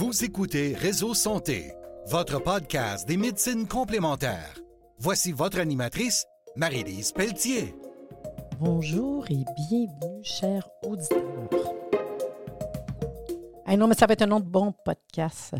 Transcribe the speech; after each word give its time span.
Vous 0.00 0.24
écoutez 0.24 0.74
Réseau 0.74 1.12
Santé, 1.12 1.74
votre 2.06 2.42
podcast 2.42 3.06
des 3.06 3.18
médecines 3.18 3.68
complémentaires. 3.68 4.58
Voici 4.96 5.30
votre 5.30 5.58
animatrice, 5.58 6.24
Marie-Lise 6.56 7.12
Pelletier. 7.12 7.74
Bonjour 8.58 9.30
et 9.30 9.44
bienvenue, 9.68 10.24
chers 10.24 10.66
auditeurs. 10.86 11.20
Hey, 13.66 13.76
non, 13.76 13.88
mais 13.88 13.94
ça 13.94 14.06
va 14.06 14.14
être 14.14 14.22
un 14.22 14.30
autre 14.30 14.46
bon 14.46 14.72
podcast. 14.72 15.54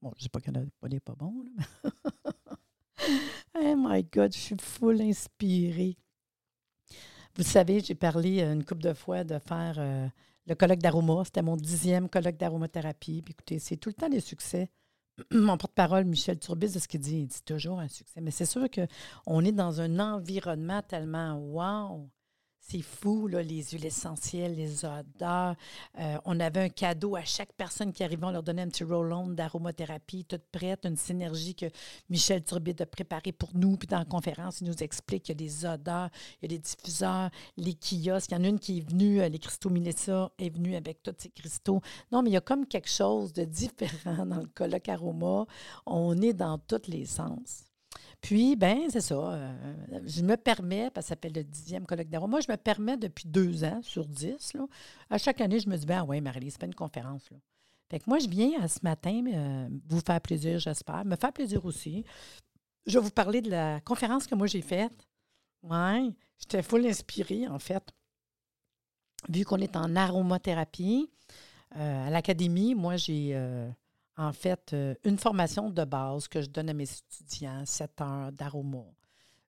Bon, 0.00 0.12
je 0.14 0.20
ne 0.20 0.22
sais 0.22 0.28
pas 0.28 0.38
qu'il 0.38 0.52
n'est 0.52 1.00
pas 1.00 1.16
bon. 1.16 1.44
Oh 3.56 3.74
my 3.76 4.04
God, 4.04 4.32
je 4.32 4.38
suis 4.38 4.56
full 4.56 5.02
inspirée. 5.02 5.96
Vous 7.34 7.42
savez, 7.42 7.80
j'ai 7.80 7.96
parlé 7.96 8.40
une 8.40 8.64
couple 8.64 8.82
de 8.82 8.94
fois 8.94 9.24
de 9.24 9.40
faire 9.40 9.74
euh, 9.78 10.06
le 10.46 10.54
colloque 10.54 10.80
d'aroma. 10.80 11.22
C'était 11.24 11.42
mon 11.42 11.56
dixième 11.56 12.08
colloque 12.08 12.36
d'aromathérapie. 12.36 13.22
Puis 13.22 13.32
écoutez, 13.32 13.58
c'est 13.58 13.76
tout 13.76 13.88
le 13.90 13.94
temps 13.94 14.08
des 14.08 14.20
succès. 14.20 14.70
Mon 15.30 15.56
porte-parole, 15.56 16.04
Michel 16.04 16.40
Turbis, 16.40 16.72
de 16.72 16.80
ce 16.80 16.88
qu'il 16.88 16.98
dit, 16.98 17.20
il 17.20 17.26
dit 17.28 17.42
toujours 17.44 17.78
un 17.78 17.86
succès. 17.86 18.20
Mais 18.20 18.32
c'est 18.32 18.46
sûr 18.46 18.66
qu'on 18.68 19.44
est 19.44 19.52
dans 19.52 19.80
un 19.80 20.00
environnement 20.00 20.82
tellement 20.82 21.36
wow 21.38 22.10
c'est 22.66 22.80
fou, 22.80 23.26
là, 23.28 23.42
les 23.42 23.62
huiles 23.62 23.84
essentielles, 23.84 24.56
les 24.56 24.84
odeurs. 24.86 25.54
Euh, 25.98 26.16
on 26.24 26.40
avait 26.40 26.60
un 26.60 26.68
cadeau 26.70 27.14
à 27.14 27.24
chaque 27.24 27.52
personne 27.52 27.92
qui 27.92 28.02
arrivait. 28.02 28.24
On 28.24 28.30
leur 28.30 28.42
donnait 28.42 28.62
un 28.62 28.68
petit 28.68 28.84
roll-on 28.84 29.28
d'aromathérapie, 29.28 30.24
toute 30.24 30.44
prête, 30.50 30.86
une 30.86 30.96
synergie 30.96 31.54
que 31.54 31.66
Michel 32.08 32.42
Turbide 32.42 32.80
a 32.80 32.86
préparée 32.86 33.32
pour 33.32 33.50
nous. 33.54 33.76
Puis 33.76 33.86
dans 33.86 33.98
la 33.98 34.06
conférence, 34.06 34.62
il 34.62 34.68
nous 34.68 34.82
explique 34.82 35.24
qu'il 35.24 35.40
y 35.40 35.44
a 35.44 35.46
des 35.46 35.66
odeurs, 35.66 36.08
il 36.40 36.50
y 36.50 36.54
a 36.54 36.56
des 36.56 36.58
diffuseurs, 36.58 37.30
les 37.58 37.74
kiosques. 37.74 38.30
Il 38.30 38.34
y 38.34 38.40
en 38.40 38.44
a 38.44 38.48
une 38.48 38.58
qui 38.58 38.78
est 38.78 38.88
venue, 38.88 39.20
euh, 39.20 39.28
les 39.28 39.38
cristaux 39.38 39.68
Milessa 39.68 40.32
est 40.38 40.50
venue 40.50 40.74
avec 40.74 41.02
tous 41.02 41.14
ces 41.18 41.28
cristaux. 41.30 41.82
Non, 42.10 42.22
mais 42.22 42.30
il 42.30 42.32
y 42.32 42.38
a 42.38 42.40
comme 42.40 42.66
quelque 42.66 42.90
chose 42.90 43.34
de 43.34 43.44
différent 43.44 44.24
dans 44.24 44.40
le 44.40 44.46
colloque 44.46 44.88
aroma. 44.88 45.44
On 45.84 46.20
est 46.22 46.32
dans 46.32 46.56
tous 46.56 46.88
les 46.88 47.04
sens. 47.04 47.73
Puis, 48.24 48.56
ben 48.56 48.88
c'est 48.88 49.02
ça. 49.02 49.34
Euh, 49.34 50.00
je 50.06 50.22
me 50.22 50.38
permets, 50.38 50.90
parce 50.90 51.04
que 51.04 51.08
ça 51.08 51.08
s'appelle 51.10 51.34
le 51.34 51.44
dixième 51.44 51.84
colloque 51.84 52.08
d'arôme, 52.08 52.30
moi, 52.30 52.40
je 52.40 52.50
me 52.50 52.56
permets 52.56 52.96
depuis 52.96 53.26
deux 53.28 53.64
ans 53.64 53.80
sur 53.82 54.06
dix, 54.06 54.54
là, 54.54 54.66
à 55.10 55.18
chaque 55.18 55.42
année, 55.42 55.60
je 55.60 55.68
me 55.68 55.76
dis, 55.76 55.84
ben 55.84 56.06
oui, 56.08 56.22
Marie, 56.22 56.50
c'est 56.50 56.58
pas 56.58 56.64
une 56.64 56.74
conférence. 56.74 57.30
Là. 57.30 57.36
Fait 57.90 57.98
que 57.98 58.04
moi, 58.06 58.18
je 58.18 58.26
viens 58.26 58.62
à 58.62 58.68
ce 58.68 58.78
matin 58.82 59.22
euh, 59.30 59.68
vous 59.86 60.00
faire 60.00 60.22
plaisir, 60.22 60.58
j'espère, 60.58 61.04
me 61.04 61.16
faire 61.16 61.34
plaisir 61.34 61.66
aussi. 61.66 62.02
Je 62.86 62.98
vais 62.98 63.04
vous 63.04 63.10
parler 63.10 63.42
de 63.42 63.50
la 63.50 63.82
conférence 63.82 64.26
que 64.26 64.34
moi 64.34 64.46
j'ai 64.46 64.62
faite. 64.62 65.06
Oui, 65.62 66.14
j'étais 66.38 66.62
full 66.62 66.86
inspirée, 66.86 67.46
en 67.46 67.58
fait. 67.58 67.92
Vu 69.28 69.44
qu'on 69.44 69.58
est 69.58 69.76
en 69.76 69.94
aromathérapie, 69.96 71.10
euh, 71.76 72.06
à 72.06 72.08
l'académie, 72.08 72.74
moi, 72.74 72.96
j'ai 72.96 73.38
en 74.16 74.32
fait, 74.32 74.72
euh, 74.72 74.94
une 75.04 75.18
formation 75.18 75.70
de 75.70 75.84
base 75.84 76.28
que 76.28 76.40
je 76.40 76.48
donne 76.48 76.70
à 76.70 76.74
mes 76.74 76.84
étudiants, 76.84 77.64
7 77.64 78.00
heures 78.00 78.32
d'aroma. 78.32 78.84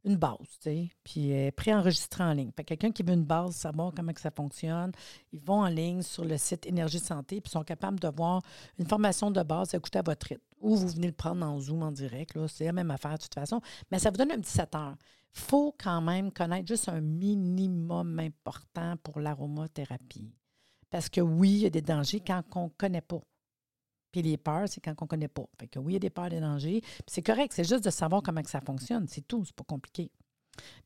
Une 0.05 0.17
base, 0.17 0.37
tu 0.61 0.71
sais, 0.71 0.91
puis 1.03 1.33
euh, 1.33 1.51
préenregistrée 1.51 2.23
en 2.23 2.33
ligne. 2.33 2.53
Quelqu'un 2.53 2.93
qui 2.93 3.03
veut 3.03 3.15
une 3.15 3.25
base, 3.25 3.57
savoir 3.57 3.93
comment 3.95 4.13
ça 4.17 4.31
fonctionne, 4.31 4.93
ils 5.33 5.41
vont 5.41 5.63
en 5.63 5.69
ligne 5.69 6.03
sur 6.03 6.25
le 6.25 6.39
site 6.39 6.65
Énergie 6.67 7.01
Santé, 7.01 7.41
puis 7.41 7.51
sont 7.51 7.65
capables 7.65 7.99
de 7.99 8.09
voir 8.09 8.41
une 8.79 8.87
formation 8.87 9.33
de 9.33 9.43
base, 9.43 9.75
écouter 9.75 9.99
à 9.99 10.03
votre 10.03 10.29
rythme. 10.29 10.43
Ou 10.61 10.77
vous 10.77 10.89
venez 10.89 11.09
le 11.09 11.13
prendre 11.13 11.45
en 11.45 11.59
Zoom 11.59 11.83
en 11.83 11.91
direct, 11.91 12.39
c'est 12.47 12.67
la 12.67 12.73
même 12.73 12.93
affaire 12.93 13.15
de 13.15 13.23
toute 13.23 13.35
façon. 13.35 13.61
Mais 13.91 13.99
ça 13.99 14.11
vous 14.11 14.17
donne 14.17 14.31
un 14.31 14.41
petit 14.41 14.53
7 14.53 14.75
heures. 14.77 14.97
Il 15.35 15.41
faut 15.41 15.75
quand 15.77 16.01
même 16.01 16.31
connaître 16.31 16.69
juste 16.69 16.89
un 16.89 17.01
minimum 17.01 18.19
important 18.21 18.97
pour 19.03 19.19
l'aromathérapie. 19.19 20.33
Parce 20.89 21.09
que 21.09 21.21
oui, 21.21 21.51
il 21.51 21.59
y 21.59 21.67
a 21.67 21.71
des 21.71 21.83
dangers 21.83 22.23
quand 22.25 22.43
on 22.55 22.65
ne 22.65 22.71
connaît 22.79 23.01
pas. 23.01 23.21
Puis 24.17 24.23
les 24.23 24.39
peurs, 24.39 24.67
c'est 24.67 24.81
quand 24.81 24.95
on 24.99 25.05
ne 25.05 25.09
connaît 25.09 25.29
pas. 25.29 25.45
Fait 25.61 25.67
que 25.67 25.79
oui, 25.79 25.93
il 25.93 25.93
y 25.93 25.97
a 25.97 25.99
des 25.99 26.09
peurs, 26.09 26.31
des 26.31 26.41
dangers. 26.41 26.81
c'est 27.07 27.21
correct, 27.21 27.53
c'est 27.55 27.69
juste 27.69 27.85
de 27.85 27.91
savoir 27.91 28.23
comment 28.23 28.41
que 28.41 28.49
ça 28.49 28.63
fonctionne. 28.63 29.07
C'est 29.09 29.29
tout, 29.29 29.45
c'est 29.45 29.55
pas 29.55 29.63
compliqué. 29.65 30.11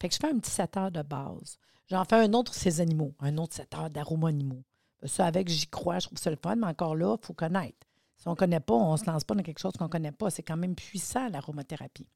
Fait 0.00 0.09
que 0.09 0.15
je 0.16 0.19
fais 0.21 0.32
un 0.34 0.38
petit 0.41 0.50
7 0.50 0.77
heures 0.77 0.91
de 0.91 1.03
base. 1.03 1.56
J'en 1.88 2.04
fais 2.04 2.16
un 2.16 2.32
autre 2.32 2.53
ces 2.53 2.81
animaux, 2.81 3.15
un 3.21 3.38
autre 3.38 3.54
7 3.54 3.75
heures 3.75 3.91
d'arômes 3.91 4.25
animaux. 4.25 4.65
Ça, 5.04 5.27
avec, 5.27 5.49
j'y 5.49 5.69
crois, 5.69 6.00
je 6.00 6.09
trouve 6.09 6.19
ça 6.19 6.28
le 6.28 6.38
fun, 6.43 6.56
mais 6.56 6.66
encore 6.66 6.97
là, 6.97 7.16
il 7.22 7.25
faut 7.25 7.34
connaître. 7.34 7.87
Si 8.16 8.27
on 8.27 8.32
ne 8.32 8.37
connaît 8.37 8.59
pas, 8.59 8.75
on 8.75 8.94
ne 8.94 8.97
se 8.97 9.09
lance 9.09 9.22
pas 9.22 9.37
dans 9.37 9.44
quelque 9.44 9.60
chose 9.60 9.75
qu'on 9.78 9.84
ne 9.84 9.91
connaît 9.91 10.10
pas. 10.10 10.28
C'est 10.31 10.43
quand 10.43 10.56
même 10.56 10.75
puissant, 10.75 11.28
l'aromathérapie. 11.28 12.09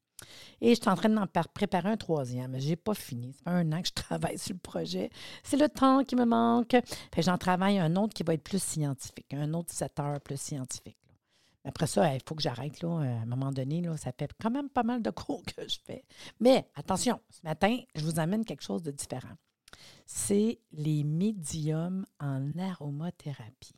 Et 0.59 0.75
je 0.75 0.81
suis 0.81 0.89
en 0.89 0.95
train 0.95 1.07
d'en 1.07 1.27
préparer 1.53 1.91
un 1.91 1.97
troisième. 1.97 2.59
Je 2.59 2.67
n'ai 2.67 2.75
pas 2.75 2.93
fini. 2.93 3.31
Ça 3.31 3.43
fait 3.45 3.49
un 3.51 3.71
an 3.71 3.81
que 3.81 3.87
je 3.87 3.93
travaille 3.95 4.37
sur 4.37 4.53
le 4.53 4.59
projet. 4.59 5.09
C'est 5.43 5.57
le 5.57 5.69
temps 5.69 6.03
qui 6.03 6.17
me 6.17 6.25
manque. 6.25 6.75
j'en 7.17 7.37
travaille 7.37 7.79
un 7.79 7.95
autre 7.95 8.13
qui 8.13 8.23
va 8.23 8.33
être 8.33 8.43
plus 8.43 8.61
scientifique, 8.61 9.33
un 9.33 9.53
autre 9.53 9.71
7 9.71 9.97
heures 10.01 10.19
plus 10.19 10.39
scientifique. 10.39 10.97
Après 11.65 11.87
ça, 11.87 12.13
il 12.13 12.21
faut 12.25 12.35
que 12.35 12.43
j'arrête. 12.43 12.81
Là, 12.81 12.89
à 12.89 13.21
un 13.23 13.25
moment 13.25 13.51
donné, 13.51 13.83
ça 13.97 14.11
fait 14.11 14.31
quand 14.39 14.51
même 14.51 14.69
pas 14.69 14.83
mal 14.83 15.01
de 15.01 15.09
cours 15.09 15.43
que 15.57 15.67
je 15.67 15.79
fais. 15.83 16.05
Mais 16.39 16.67
attention, 16.75 17.19
ce 17.29 17.39
matin, 17.43 17.77
je 17.95 18.05
vous 18.05 18.19
amène 18.19 18.45
quelque 18.45 18.63
chose 18.63 18.83
de 18.83 18.91
différent. 18.91 19.35
C'est 20.05 20.59
les 20.71 21.03
médiums 21.03 22.05
en 22.19 22.51
aromathérapie. 22.57 23.75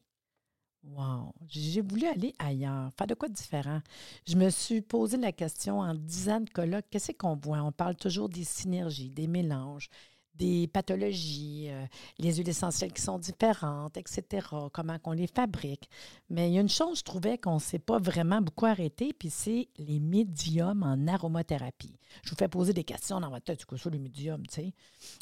Wow! 0.84 1.34
J'ai 1.48 1.82
voulu 1.82 2.06
aller 2.06 2.34
ailleurs, 2.40 2.92
faire 2.98 3.08
de 3.08 3.14
quoi 3.14 3.28
de 3.28 3.34
différent. 3.34 3.82
Je 4.26 4.36
me 4.36 4.50
suis 4.50 4.82
posé 4.82 5.18
la 5.18 5.32
question 5.32 5.80
en 5.80 5.94
disant 5.94 6.42
de 6.42 6.50
colloques, 6.50 6.86
qu'est-ce 6.90 7.12
qu'on 7.14 7.36
voit? 7.36 7.62
On 7.62 7.72
parle 7.72 7.96
toujours 7.96 8.30
des 8.30 8.44
synergies, 8.44 9.10
des 9.10 9.28
mélanges, 9.28 9.90
des 10.38 10.68
pathologies, 10.68 11.68
euh, 11.70 11.86
les 12.20 12.36
huiles 12.36 12.50
essentielles 12.50 12.94
qui 12.94 13.02
sont 13.02 13.18
différentes, 13.18 13.98
etc., 13.98 14.48
comment 14.74 14.98
on 15.04 15.12
les 15.12 15.28
fabrique. 15.28 15.90
Mais 16.30 16.50
il 16.50 16.54
y 16.54 16.58
a 16.58 16.62
une 16.62 16.70
chose, 16.70 17.00
je 17.00 17.04
trouvais 17.04 17.38
qu'on 17.38 17.56
ne 17.56 17.60
s'est 17.60 17.80
pas 17.80 18.00
vraiment 18.00 18.42
beaucoup 18.42 18.66
arrêté, 18.66 19.14
puis 19.14 19.30
c'est 19.30 19.68
les 19.78 20.00
médiums 20.00 20.84
en 20.84 21.08
aromathérapie. 21.08 21.98
Je 22.24 22.30
vous 22.30 22.36
fais 22.36 22.48
poser 22.48 22.74
des 22.74 22.84
questions 22.84 23.20
dans 23.20 23.30
votre 23.30 23.46
tête, 23.46 23.64
c'est 23.68 23.78
ça, 23.78 23.90
les 23.90 24.00
médiums, 24.00 24.46
tu 24.48 24.56
sais? 24.56 24.74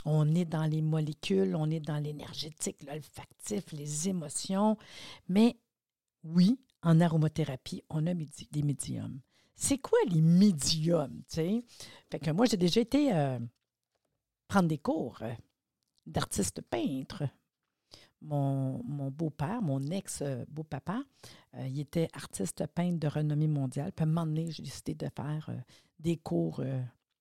On 0.05 0.33
est 0.35 0.45
dans 0.45 0.65
les 0.65 0.81
molécules, 0.81 1.55
on 1.55 1.69
est 1.69 1.79
dans 1.79 1.97
l'énergétique, 1.97 2.77
l'olfactif, 2.87 3.71
les 3.71 4.09
émotions, 4.09 4.77
mais 5.27 5.57
oui, 6.23 6.59
en 6.81 6.99
aromathérapie, 7.01 7.83
on 7.89 8.05
a 8.07 8.13
des 8.13 8.63
médiums. 8.63 9.19
C'est 9.55 9.77
quoi 9.77 9.97
les 10.09 10.21
médiums, 10.21 11.21
tu 11.29 11.35
sais? 11.35 11.63
Fait 12.11 12.19
que 12.19 12.31
moi, 12.31 12.45
j'ai 12.45 12.57
déjà 12.57 12.81
été... 12.81 13.13
Euh, 13.13 13.39
prendre 14.47 14.67
des 14.67 14.77
cours 14.77 15.19
euh, 15.21 15.33
d'artiste 16.05 16.61
peintre. 16.61 17.23
Mon, 18.21 18.79
beau-père, 19.11 19.61
mon 19.61 19.81
ex-beau-papa, 19.81 21.03
euh, 21.55 21.67
il 21.67 21.79
était 21.79 22.07
artiste 22.13 22.65
peintre 22.67 22.99
de 22.99 23.07
renommée 23.07 23.47
mondiale. 23.47 23.91
Puis 23.91 24.03
à 24.03 24.07
un 24.07 24.11
moment 24.11 24.25
donné, 24.25 24.49
j'ai 24.49 24.63
décidé 24.63 24.95
de 24.95 25.07
faire 25.15 25.45
euh, 25.49 25.59
des 25.99 26.17
cours 26.17 26.63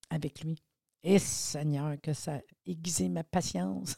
avec 0.09 0.41
lui. 0.43 0.62
Et 1.03 1.19
Seigneur, 1.19 2.01
que 2.01 2.15
ça 2.15 2.37
a 2.37 2.41
aiguisé 2.65 3.11
ma 3.11 3.23
patience. 3.23 3.97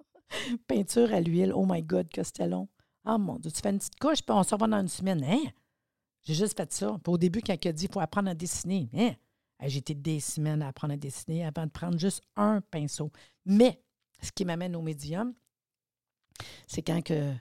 Peinture 0.66 1.12
à 1.12 1.20
l'huile, 1.20 1.52
oh 1.54 1.66
my 1.68 1.82
God, 1.82 2.08
que 2.08 2.22
c'était 2.22 2.48
long. 2.48 2.68
Ah 3.04 3.18
mon 3.18 3.38
Dieu, 3.38 3.50
tu 3.50 3.60
fais 3.60 3.70
une 3.70 3.78
petite 3.78 3.98
couche, 3.98 4.22
puis 4.22 4.34
on 4.34 4.42
se 4.42 4.54
revoit 4.54 4.68
dans 4.68 4.80
une 4.80 4.88
semaine. 4.88 5.22
Hein? 5.24 5.50
J'ai 6.22 6.34
juste 6.34 6.56
fait 6.56 6.72
ça. 6.72 6.98
Puis 7.02 7.12
au 7.12 7.18
début, 7.18 7.40
quand 7.42 7.56
il 7.62 7.68
a 7.68 7.72
dit 7.72 7.84
il 7.84 7.92
faut 7.92 8.00
apprendre 8.00 8.30
à 8.30 8.34
dessiner, 8.34 8.88
hein? 8.94 9.14
J'ai 9.60 9.78
été 9.78 9.94
des 9.94 10.20
semaines 10.20 10.62
à 10.62 10.68
apprendre 10.68 10.94
à 10.94 10.96
dessiner 10.96 11.44
avant 11.44 11.66
de 11.66 11.70
prendre 11.70 11.98
juste 11.98 12.22
un 12.36 12.60
pinceau. 12.60 13.10
Mais 13.44 13.82
ce 14.22 14.30
qui 14.32 14.44
m'amène 14.44 14.76
au 14.76 14.82
médium, 14.82 15.34
c'est 16.66 16.82
quand 16.82 17.02
que 17.02 17.34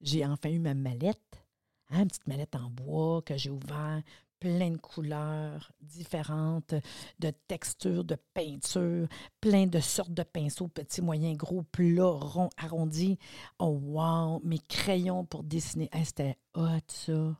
j'ai 0.00 0.24
enfin 0.26 0.50
eu 0.50 0.58
ma 0.58 0.74
mallette, 0.74 1.46
hein, 1.90 2.02
une 2.02 2.08
petite 2.08 2.26
mallette 2.26 2.54
en 2.56 2.70
bois 2.70 3.22
que 3.22 3.36
j'ai 3.36 3.50
ouvert, 3.50 4.02
plein 4.44 4.72
de 4.72 4.76
couleurs 4.76 5.72
différentes, 5.80 6.74
de 7.18 7.32
textures, 7.48 8.04
de 8.04 8.16
peinture, 8.34 9.08
plein 9.40 9.66
de 9.66 9.80
sortes 9.80 10.12
de 10.12 10.22
pinceaux, 10.22 10.68
petits, 10.68 11.00
moyens, 11.00 11.38
gros, 11.38 11.62
plats, 11.62 12.04
ronds, 12.04 12.50
arrondis. 12.58 13.18
Oh 13.58 13.80
wow, 13.82 14.40
mes 14.44 14.58
crayons 14.58 15.24
pour 15.24 15.44
dessiner. 15.44 15.88
C'était 16.04 16.36
hot 16.54 16.80
ça. 16.88 17.38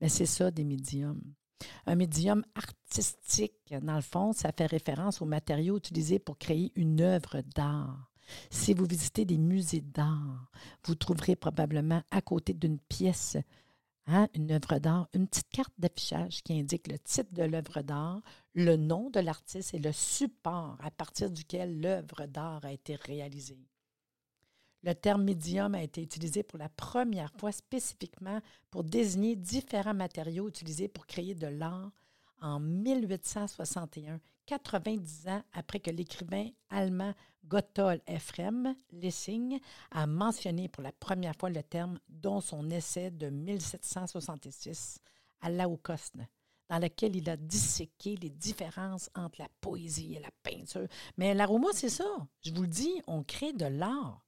Mais 0.00 0.08
c'est 0.08 0.26
ça 0.26 0.52
des 0.52 0.62
médiums. 0.62 1.20
Un 1.86 1.94
médium 1.94 2.44
artistique, 2.54 3.74
dans 3.82 3.96
le 3.96 4.00
fond, 4.00 4.32
ça 4.32 4.52
fait 4.52 4.66
référence 4.66 5.20
aux 5.22 5.26
matériaux 5.26 5.78
utilisés 5.78 6.18
pour 6.18 6.38
créer 6.38 6.72
une 6.76 7.00
œuvre 7.00 7.42
d'art. 7.54 8.10
Si 8.50 8.74
vous 8.74 8.84
visitez 8.84 9.24
des 9.24 9.38
musées 9.38 9.80
d'art, 9.80 10.50
vous 10.84 10.94
trouverez 10.94 11.36
probablement 11.36 12.02
à 12.10 12.20
côté 12.20 12.52
d'une 12.52 12.78
pièce, 12.78 13.36
hein, 14.06 14.28
une 14.34 14.52
œuvre 14.52 14.78
d'art, 14.78 15.08
une 15.14 15.26
petite 15.26 15.48
carte 15.48 15.74
d'affichage 15.78 16.42
qui 16.42 16.58
indique 16.58 16.88
le 16.88 16.98
titre 16.98 17.32
de 17.32 17.44
l'œuvre 17.44 17.82
d'art, 17.82 18.20
le 18.54 18.76
nom 18.76 19.10
de 19.10 19.20
l'artiste 19.20 19.74
et 19.74 19.78
le 19.78 19.92
support 19.92 20.76
à 20.80 20.90
partir 20.90 21.30
duquel 21.30 21.80
l'œuvre 21.80 22.26
d'art 22.26 22.64
a 22.64 22.72
été 22.72 22.96
réalisée. 22.96 23.66
Le 24.82 24.94
terme 24.94 25.24
médium 25.24 25.74
a 25.74 25.82
été 25.82 26.02
utilisé 26.02 26.42
pour 26.42 26.58
la 26.58 26.68
première 26.68 27.32
fois 27.32 27.52
spécifiquement 27.52 28.40
pour 28.70 28.84
désigner 28.84 29.34
différents 29.34 29.94
matériaux 29.94 30.48
utilisés 30.48 30.88
pour 30.88 31.06
créer 31.06 31.34
de 31.34 31.48
l'art 31.48 31.90
en 32.40 32.60
1861, 32.60 34.20
90 34.46 35.28
ans 35.28 35.42
après 35.52 35.80
que 35.80 35.90
l'écrivain 35.90 36.48
allemand 36.70 37.12
Gotthold 37.48 38.02
Ephraim 38.06 38.76
Lessing 38.92 39.58
a 39.90 40.06
mentionné 40.06 40.68
pour 40.68 40.82
la 40.82 40.92
première 40.92 41.34
fois 41.34 41.50
le 41.50 41.62
terme 41.62 41.98
dans 42.08 42.40
son 42.40 42.70
essai 42.70 43.10
de 43.10 43.30
1766 43.30 44.98
à 45.40 45.50
Laocoste, 45.50 46.16
dans 46.68 46.78
lequel 46.78 47.16
il 47.16 47.28
a 47.30 47.36
disséqué 47.36 48.16
les 48.16 48.30
différences 48.30 49.10
entre 49.14 49.40
la 49.40 49.48
poésie 49.60 50.14
et 50.14 50.20
la 50.20 50.30
peinture. 50.42 50.86
Mais 51.16 51.34
l'aroma, 51.34 51.68
c'est 51.72 51.88
ça. 51.88 52.28
Je 52.42 52.52
vous 52.52 52.62
le 52.62 52.68
dis, 52.68 53.02
on 53.06 53.22
crée 53.22 53.52
de 53.52 53.66
l'art. 53.66 54.27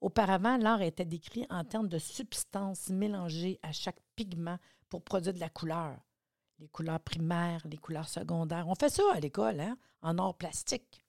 Auparavant, 0.00 0.56
l'art 0.56 0.82
était 0.82 1.04
décrit 1.04 1.46
en 1.50 1.64
termes 1.64 1.88
de 1.88 1.98
substances 1.98 2.88
mélangées 2.88 3.58
à 3.62 3.72
chaque 3.72 4.00
pigment 4.16 4.58
pour 4.88 5.02
produire 5.02 5.34
de 5.34 5.40
la 5.40 5.50
couleur. 5.50 5.98
Les 6.58 6.68
couleurs 6.68 7.00
primaires, 7.00 7.66
les 7.68 7.76
couleurs 7.76 8.08
secondaires. 8.08 8.68
On 8.68 8.74
fait 8.74 8.88
ça 8.88 9.02
à 9.12 9.20
l'école, 9.20 9.60
hein, 9.60 9.78
en 10.02 10.18
or 10.18 10.36
plastique. 10.36 11.04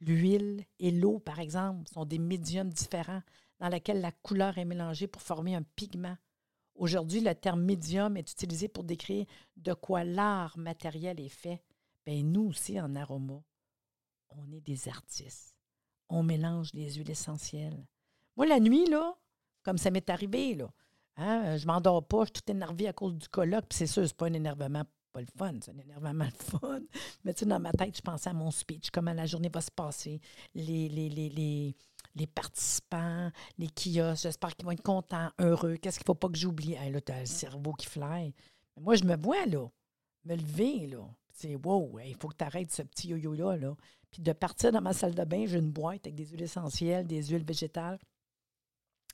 L'huile 0.00 0.64
et 0.78 0.90
l'eau, 0.90 1.18
par 1.18 1.38
exemple, 1.40 1.88
sont 1.88 2.04
des 2.04 2.18
médiums 2.18 2.70
différents 2.70 3.22
dans 3.58 3.68
lesquels 3.68 4.00
la 4.00 4.12
couleur 4.12 4.58
est 4.58 4.64
mélangée 4.64 5.08
pour 5.08 5.22
former 5.22 5.54
un 5.54 5.62
pigment. 5.62 6.16
Aujourd'hui, 6.74 7.20
le 7.20 7.34
terme 7.34 7.62
médium 7.62 8.16
est 8.16 8.30
utilisé 8.32 8.68
pour 8.68 8.84
décrire 8.84 9.26
de 9.56 9.74
quoi 9.74 10.04
l'art 10.04 10.56
matériel 10.58 11.18
est 11.20 11.28
fait. 11.28 11.60
Bien, 12.06 12.22
nous 12.22 12.46
aussi, 12.46 12.80
en 12.80 12.94
aroma, 12.94 13.42
on 14.30 14.52
est 14.52 14.60
des 14.60 14.88
artistes. 14.88 15.56
On 16.08 16.22
mélange 16.22 16.72
les 16.74 16.94
huiles 16.94 17.10
essentielles. 17.10 17.84
Moi, 18.38 18.46
la 18.46 18.60
nuit, 18.60 18.86
là, 18.86 19.16
comme 19.64 19.78
ça 19.78 19.90
m'est 19.90 20.08
arrivé, 20.08 20.54
là, 20.54 20.70
hein, 21.16 21.56
je 21.56 21.66
m'endors 21.66 22.06
pas, 22.06 22.20
je 22.20 22.26
suis 22.26 22.32
tout 22.34 22.52
énervé 22.52 22.86
à 22.86 22.92
cause 22.92 23.16
du 23.16 23.28
colloque, 23.28 23.66
puis 23.68 23.76
c'est 23.76 23.88
sûr, 23.88 24.06
c'est 24.06 24.16
pas 24.16 24.26
un 24.26 24.32
énervement 24.32 24.84
pas 25.12 25.20
le 25.20 25.26
fun, 25.36 25.54
c'est 25.60 25.72
un 25.72 25.78
énervement 25.78 26.24
le 26.24 26.58
fun. 26.60 26.80
Mais 27.24 27.34
tu 27.34 27.40
sais, 27.40 27.46
dans 27.46 27.58
ma 27.58 27.72
tête, 27.72 27.96
je 27.96 28.00
pensais 28.00 28.30
à 28.30 28.32
mon 28.32 28.52
speech, 28.52 28.90
comment 28.92 29.12
la 29.12 29.26
journée 29.26 29.48
va 29.52 29.60
se 29.60 29.72
passer, 29.72 30.20
les, 30.54 30.88
les, 30.88 31.08
les, 31.08 31.30
les, 31.30 31.74
les 32.14 32.26
participants, 32.28 33.32
les 33.58 33.66
kiosques, 33.70 34.22
j'espère 34.22 34.54
qu'ils 34.54 34.66
vont 34.66 34.70
être 34.72 34.82
contents, 34.82 35.30
heureux, 35.40 35.76
qu'est-ce 35.76 35.98
qu'il 35.98 36.04
ne 36.04 36.14
faut 36.14 36.14
pas 36.14 36.28
que 36.28 36.38
j'oublie? 36.38 36.76
là, 36.76 37.00
tu 37.00 37.10
as 37.10 37.18
le 37.18 37.26
cerveau 37.26 37.72
qui 37.72 37.86
fly. 37.86 38.32
Mais 38.76 38.82
moi, 38.84 38.94
je 38.94 39.02
me 39.02 39.16
vois, 39.16 39.46
là, 39.46 39.66
me 40.26 40.36
lever, 40.36 40.86
là. 40.86 41.04
C'est 41.32 41.56
wow, 41.56 41.98
il 42.04 42.14
faut 42.14 42.28
que 42.28 42.36
tu 42.36 42.44
arrêtes 42.44 42.70
ce 42.70 42.82
petit 42.82 43.08
yo-yo-là, 43.08 43.56
là. 43.56 43.74
Puis 44.12 44.22
de 44.22 44.32
partir 44.32 44.70
dans 44.70 44.80
ma 44.80 44.92
salle 44.92 45.16
de 45.16 45.24
bain, 45.24 45.44
j'ai 45.44 45.58
une 45.58 45.72
boîte 45.72 46.06
avec 46.06 46.14
des 46.14 46.26
huiles 46.26 46.42
essentielles, 46.42 47.06
des 47.06 47.26
huiles 47.26 47.44
végétales 47.44 47.98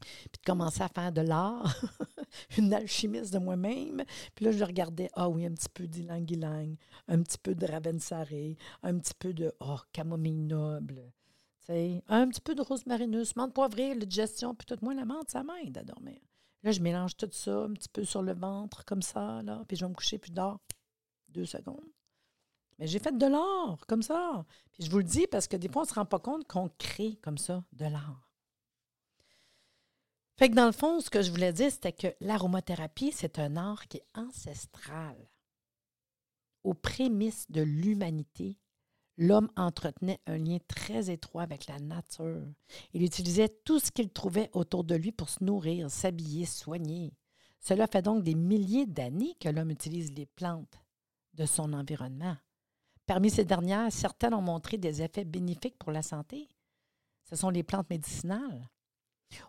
puis 0.01 0.41
de 0.41 0.45
commencer 0.45 0.83
à 0.83 0.89
faire 0.89 1.13
de 1.13 1.21
l'art, 1.21 1.75
une 2.59 2.73
alchimiste 2.75 3.33
de 3.33 3.39
moi-même. 3.39 4.05
Puis 4.35 4.45
là, 4.45 4.53
je 4.53 4.65
regardais, 4.65 5.11
ah 5.15 5.29
oui, 5.29 5.47
un 5.47 5.53
petit 5.53 5.69
peu 5.73 5.87
d'ylang-ylang, 5.87 6.77
un 7.09 7.23
petit 7.23 7.39
peu 7.39 7.55
de 7.55 7.67
ravensaré, 7.67 8.57
un 8.83 8.99
petit 8.99 9.15
peu 9.19 9.33
de 9.33 9.55
oh, 9.61 9.79
camomille 9.93 10.43
noble, 10.43 11.13
un 11.69 12.29
petit 12.29 12.41
peu 12.41 12.55
de 12.55 12.63
rosmarinus, 12.63 13.37
menthe 13.37 13.55
poivrée, 13.55 13.95
la 13.95 14.05
digestion, 14.05 14.55
puis 14.55 14.67
tout. 14.67 14.77
Moi, 14.83 14.95
la 14.95 15.05
menthe, 15.05 15.31
ça 15.31 15.43
m'aide 15.43 15.79
à 15.79 15.83
dormir. 15.83 16.21
Là, 16.63 16.73
je 16.73 16.81
mélange 16.81 17.17
tout 17.17 17.29
ça 17.33 17.65
un 17.65 17.73
petit 17.73 17.89
peu 17.89 18.05
sur 18.05 18.23
le 18.23 18.35
ventre, 18.35 18.85
comme 18.85 19.03
ça, 19.03 19.43
là, 19.43 19.65
puis 19.67 19.77
je 19.77 19.85
vais 19.85 19.89
me 19.89 19.95
coucher, 19.95 20.19
puis 20.19 20.31
je 20.31 20.35
dors 20.35 20.61
deux 21.29 21.47
secondes. 21.47 21.91
Mais 22.79 22.87
j'ai 22.87 22.99
fait 22.99 23.17
de 23.17 23.27
l'art, 23.27 23.79
comme 23.87 24.03
ça. 24.03 24.45
Puis 24.73 24.85
je 24.85 24.91
vous 24.91 24.99
le 24.99 25.05
dis 25.05 25.27
parce 25.27 25.47
que 25.47 25.57
des 25.57 25.69
fois, 25.69 25.83
on 25.83 25.85
ne 25.85 25.89
se 25.89 25.95
rend 25.95 26.05
pas 26.05 26.19
compte 26.19 26.47
qu'on 26.47 26.69
crée 26.79 27.17
comme 27.23 27.39
ça 27.39 27.65
de 27.73 27.85
l'art. 27.85 28.24
Fait 30.37 30.51
que 30.51 30.55
dans 30.55 30.67
le 30.67 30.73
fond, 30.73 31.01
ce 31.01 31.11
que 31.11 31.23
je 31.23 31.31
voulais 31.31 31.53
dire, 31.53 31.71
c'était 31.71 31.93
que 31.93 32.15
l'aromathérapie, 32.21 33.13
c'est 33.13 33.39
un 33.39 33.57
art 33.57 33.87
qui 33.87 33.99
est 33.99 34.07
ancestral. 34.15 35.17
Aux 36.65 36.75
prémices 36.75 37.51
de 37.51 37.63
l'humanité, 37.63 38.59
l'homme 39.17 39.51
entretenait 39.57 40.21
un 40.27 40.39
lien 40.39 40.59
très 40.67 41.11
étroit 41.11 41.43
avec 41.43 41.69
la 41.69 41.79
nature. 41.79 42.43
Il 42.95 43.05
utilisait 43.05 43.49
tout 43.65 43.79
ce 43.79 43.93
qu'il 43.93 44.11
trouvait 44.11 44.51
autour 44.55 44.83
de 44.83 44.97
lui 44.97 45.13
pour 45.13 45.29
se 45.29 45.45
nourrir, 45.45 45.91
s'habiller, 45.91 46.47
soigner. 46.47 47.13
Cela 47.61 47.87
fait 47.87 48.03
donc 48.03 48.25
des 48.25 48.35
milliers 48.35 48.87
d'années 48.87 49.37
que 49.41 49.49
l'homme 49.49 49.71
utilise 49.71 50.13
les 50.13 50.27
plantes 50.27 50.81
de 51.35 51.47
son 51.47 51.73
environnement. 51.73 52.37
Parmi 53.07 53.31
ces 53.31 53.45
dernières, 53.45 53.93
certaines 53.93 54.35
ont 54.35 54.43
montré 54.43 54.79
des 54.79 55.03
effets 55.03 55.25
bénéfiques 55.25 55.79
pour 55.79 55.93
la 55.93 56.03
santé. 56.03 56.49
Ce 57.29 57.37
sont 57.37 57.51
les 57.51 57.63
plantes 57.63 57.89
médicinales. 57.89 58.69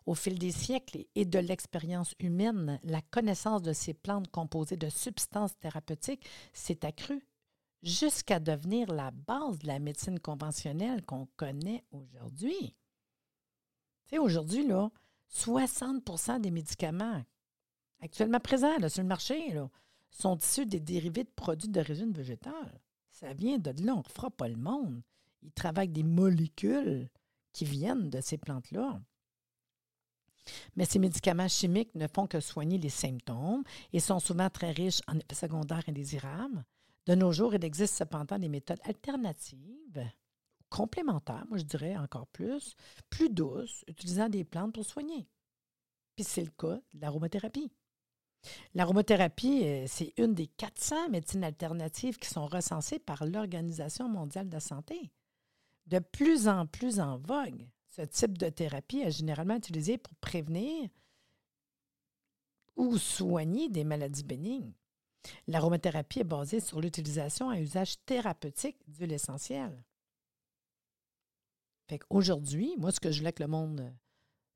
Au 0.06 0.16
fil 0.16 0.40
des 0.40 0.52
siècles 0.52 1.06
et 1.16 1.26
de 1.26 1.40
l'expérience 1.40 2.16
humaine, 2.20 2.80
la 2.84 3.02
connaissance 3.02 3.62
de 3.62 3.74
ces 3.74 3.94
plantes 3.94 4.30
composées 4.30 4.78
de 4.78 4.90
substances 4.90 5.58
thérapeutiques 5.60 6.26
s'est 6.54 6.86
accrue 6.86 7.26
jusqu'à 7.84 8.40
devenir 8.40 8.92
la 8.92 9.12
base 9.12 9.60
de 9.60 9.68
la 9.68 9.80
médecine 9.80 10.20
conventionnelle 10.20 11.06
qu'on 11.06 11.28
connaît 11.38 11.84
aujourd'hui. 11.92 12.76
Aujourd'hui, 14.18 14.66
là, 14.66 14.90
60% 15.32 16.42
des 16.42 16.52
médicaments 16.52 17.24
actuellement 18.00 18.40
présents 18.40 18.90
sur 18.90 19.02
le 19.02 19.08
marché 19.08 19.54
sont 20.10 20.38
issus 20.38 20.66
des 20.66 20.80
dérivés 20.80 21.24
de 21.24 21.32
produits 21.36 21.70
d'origine 21.70 22.12
végétale. 22.12 22.80
Ça 23.10 23.34
vient 23.34 23.58
de 23.58 23.72
là, 23.84 23.94
on 23.96 24.00
ne 24.00 24.14
fera 24.14 24.32
pas 24.32 24.48
le 24.48 24.56
monde. 24.56 25.02
Ils 25.42 25.52
travaillent 25.52 25.90
des 25.90 26.04
molécules 26.04 27.10
qui 27.52 27.66
viennent 27.66 28.10
de 28.10 28.22
ces 28.22 28.38
plantes-là. 28.38 29.02
Mais 30.76 30.86
ces 30.86 31.00
médicaments 31.00 31.48
chimiques 31.48 31.94
ne 31.96 32.08
font 32.08 32.28
que 32.28 32.40
soigner 32.40 32.78
les 32.78 32.90
symptômes 32.90 33.64
et 33.94 34.00
sont 34.00 34.20
souvent 34.20 34.50
très 34.50 34.72
riches 34.72 35.02
en 35.08 35.18
secondaires 35.34 35.84
indésirables. 35.88 36.64
De 37.06 37.16
nos 37.16 37.32
jours, 37.32 37.54
il 37.54 37.64
existe 37.64 37.96
cependant 37.96 38.40
des 38.40 38.50
méthodes 38.50 38.82
alternatives, 38.84 40.10
complémentaires, 40.70 41.46
moi 41.50 41.58
je 41.58 41.64
dirais 41.64 41.96
encore 41.96 42.28
plus, 42.28 42.76
plus 43.10 43.30
douces, 43.30 43.84
utilisant 43.88 44.30
des 44.30 44.44
plantes 44.44 44.74
pour 44.74 44.86
soigner. 44.86 45.28
Puis 46.16 46.26
c'est 46.26 46.44
le 46.44 46.52
cas 46.52 46.80
de 46.94 47.02
l'aromathérapie. 47.02 47.72
L'aromathérapie, 48.74 49.64
euh, 49.64 49.86
c'est 49.88 50.14
une 50.18 50.34
des 50.34 50.48
400 50.48 51.10
médecines 51.10 51.44
alternatives 51.44 52.18
qui 52.18 52.30
sont 52.30 52.46
recensées 52.46 53.00
par 53.00 53.26
l'Organisation 53.26 54.08
mondiale 54.08 54.50
de 54.50 54.54
la 54.54 54.60
santé. 54.60 55.12
De 55.88 56.00
plus 56.00 56.48
en 56.48 56.66
plus 56.66 57.00
en 57.00 57.18
vogue, 57.18 57.68
ce 57.96 58.02
type 58.02 58.38
de 58.38 58.50
thérapie 58.50 59.00
est 59.00 59.12
généralement 59.12 59.56
utilisé 59.56 59.98
pour 59.98 60.14
prévenir 60.16 60.90
ou 62.76 62.98
soigner 62.98 63.70
des 63.70 63.86
maladies 63.86 64.24
bénignes. 64.24 64.74
L'aromathérapie 65.48 66.20
est 66.20 66.26
basée 66.26 66.60
sur 66.60 66.82
l'utilisation 66.82 67.50
à 67.50 67.60
usage 67.60 67.96
thérapeutique 68.06 68.78
d'huile 68.88 69.14
essentielle. 69.14 69.82
Fait 71.88 72.00
qu'aujourd'hui, 72.00 72.76
moi, 72.78 72.92
ce 72.92 73.00
que 73.00 73.12
je 73.12 73.20
voulais 73.20 73.32
que 73.32 73.44
le 73.44 73.50
monde 73.50 73.94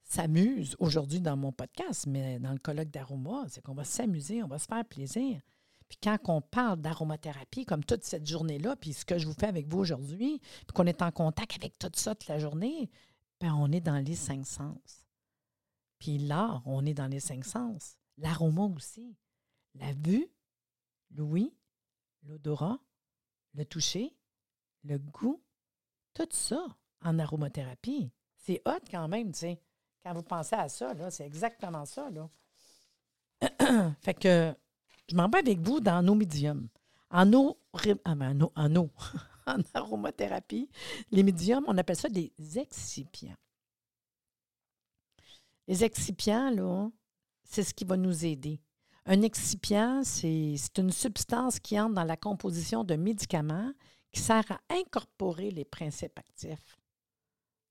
s'amuse 0.04 0.76
aujourd'hui 0.80 1.22
dans 1.22 1.38
mon 1.38 1.54
podcast, 1.54 2.08
mais 2.08 2.40
dans 2.40 2.52
le 2.52 2.60
colloque 2.60 2.90
d'aroma, 2.90 3.46
c'est 3.48 3.62
qu'on 3.62 3.76
va 3.76 3.86
s'amuser, 3.86 4.44
on 4.44 4.48
va 4.48 4.60
se 4.60 4.66
faire 4.66 4.84
plaisir. 4.84 5.40
Puis 5.88 5.98
quand 6.04 6.18
on 6.28 6.42
parle 6.42 6.82
d'aromathérapie, 6.82 7.66
comme 7.66 7.84
toute 7.84 8.04
cette 8.04 8.28
journée-là, 8.28 8.76
puis 8.76 8.94
ce 8.94 9.06
que 9.06 9.18
je 9.18 9.26
vous 9.26 9.34
fais 9.34 9.48
avec 9.48 9.68
vous 9.68 9.80
aujourd'hui, 9.80 10.40
puis 10.40 10.74
qu'on 10.74 10.86
est 10.86 11.02
en 11.02 11.12
contact 11.12 11.56
avec 11.56 11.80
tout 11.80 11.92
ça 11.94 12.16
toute 12.16 12.28
la 12.28 12.38
journée, 12.38 12.90
ben, 13.40 13.54
on 13.54 13.72
est 13.72 13.82
dans 13.82 14.04
les 14.04 14.16
cinq 14.16 14.46
sens. 14.46 15.06
Puis 16.00 16.18
l'art, 16.18 16.62
on 16.66 16.86
est 16.86 16.94
dans 16.94 17.08
les 17.08 17.20
cinq 17.20 17.46
sens. 17.46 17.98
L'aroma 18.18 18.64
aussi. 18.64 19.16
La 19.76 19.94
vue, 19.94 20.28
l'ouïe, 21.12 21.54
l'odorat, 22.24 22.80
le 23.54 23.66
toucher, 23.66 24.16
le 24.84 24.98
goût, 24.98 25.42
tout 26.14 26.28
ça 26.32 26.66
en 27.02 27.20
aromathérapie. 27.20 28.12
C'est 28.36 28.62
hot 28.66 28.82
quand 28.90 29.08
même, 29.08 29.32
tu 29.32 29.40
sais. 29.40 29.62
Quand 30.04 30.14
vous 30.14 30.24
pensez 30.24 30.56
à 30.56 30.70
ça, 30.70 30.94
c'est 31.12 31.26
exactement 31.26 31.86
ça, 31.86 32.10
là. 32.10 32.30
fait 34.02 34.14
que 34.14 34.54
je 35.10 35.16
m'en 35.16 35.30
vais 35.30 35.40
avec 35.40 35.60
vous 35.60 35.80
dans 35.80 36.02
nos 36.02 36.16
médiums. 36.16 36.68
En 37.10 37.32
eau, 37.34 37.58
ah, 38.06 38.16
ben, 38.16 38.50
en 38.56 38.76
eau, 38.76 38.90
en 39.50 39.62
aromathérapie, 39.74 40.70
les 41.12 41.24
médiums, 41.24 41.66
on 41.68 41.78
appelle 41.78 41.96
ça 41.96 42.10
des 42.10 42.32
excipients. 42.56 43.38
Les 45.68 45.84
excipients, 45.84 46.50
là, 46.50 46.90
c'est 47.44 47.64
ce 47.64 47.74
qui 47.74 47.86
va 47.86 47.98
nous 47.98 48.26
aider. 48.26 48.62
Un 49.06 49.22
excipient, 49.22 50.04
c'est 50.04 50.78
une 50.78 50.92
substance 50.92 51.60
qui 51.60 51.80
entre 51.80 51.96
dans 51.96 52.04
la 52.04 52.18
composition 52.18 52.84
de 52.84 52.96
médicaments 52.96 53.72
qui 54.12 54.22
sert 54.22 54.52
à 54.52 54.60
incorporer 54.70 55.52
les 55.52 55.66
principes 55.66 56.18
actifs. 56.18 56.79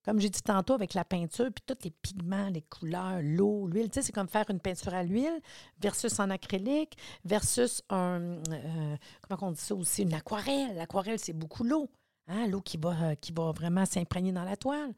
Comme 0.08 0.20
j'ai 0.20 0.30
dit 0.30 0.40
tantôt 0.40 0.72
avec 0.72 0.94
la 0.94 1.04
peinture, 1.04 1.50
puis 1.54 1.62
tous 1.66 1.84
les 1.84 1.90
pigments, 1.90 2.48
les 2.48 2.62
couleurs, 2.62 3.20
l'eau, 3.22 3.66
l'huile, 3.66 3.90
tu 3.90 3.96
sais, 3.96 4.06
c'est 4.06 4.12
comme 4.12 4.26
faire 4.26 4.48
une 4.48 4.58
peinture 4.58 4.94
à 4.94 5.02
l'huile 5.02 5.38
versus 5.82 6.18
en 6.18 6.30
acrylique 6.30 6.96
versus 7.26 7.82
un, 7.90 8.40
euh, 8.50 8.96
comment 9.20 9.50
on 9.50 9.52
dit 9.52 9.60
ça 9.60 9.74
aussi, 9.74 10.04
une 10.04 10.14
aquarelle. 10.14 10.76
L'aquarelle, 10.76 11.18
c'est 11.18 11.34
beaucoup 11.34 11.62
l'eau, 11.62 11.90
hein, 12.26 12.46
l'eau 12.46 12.62
qui 12.62 12.78
va, 12.78 13.10
euh, 13.10 13.14
qui 13.16 13.32
va 13.32 13.52
vraiment 13.52 13.84
s'imprégner 13.84 14.32
dans 14.32 14.44
la 14.44 14.56
toile. 14.56 14.94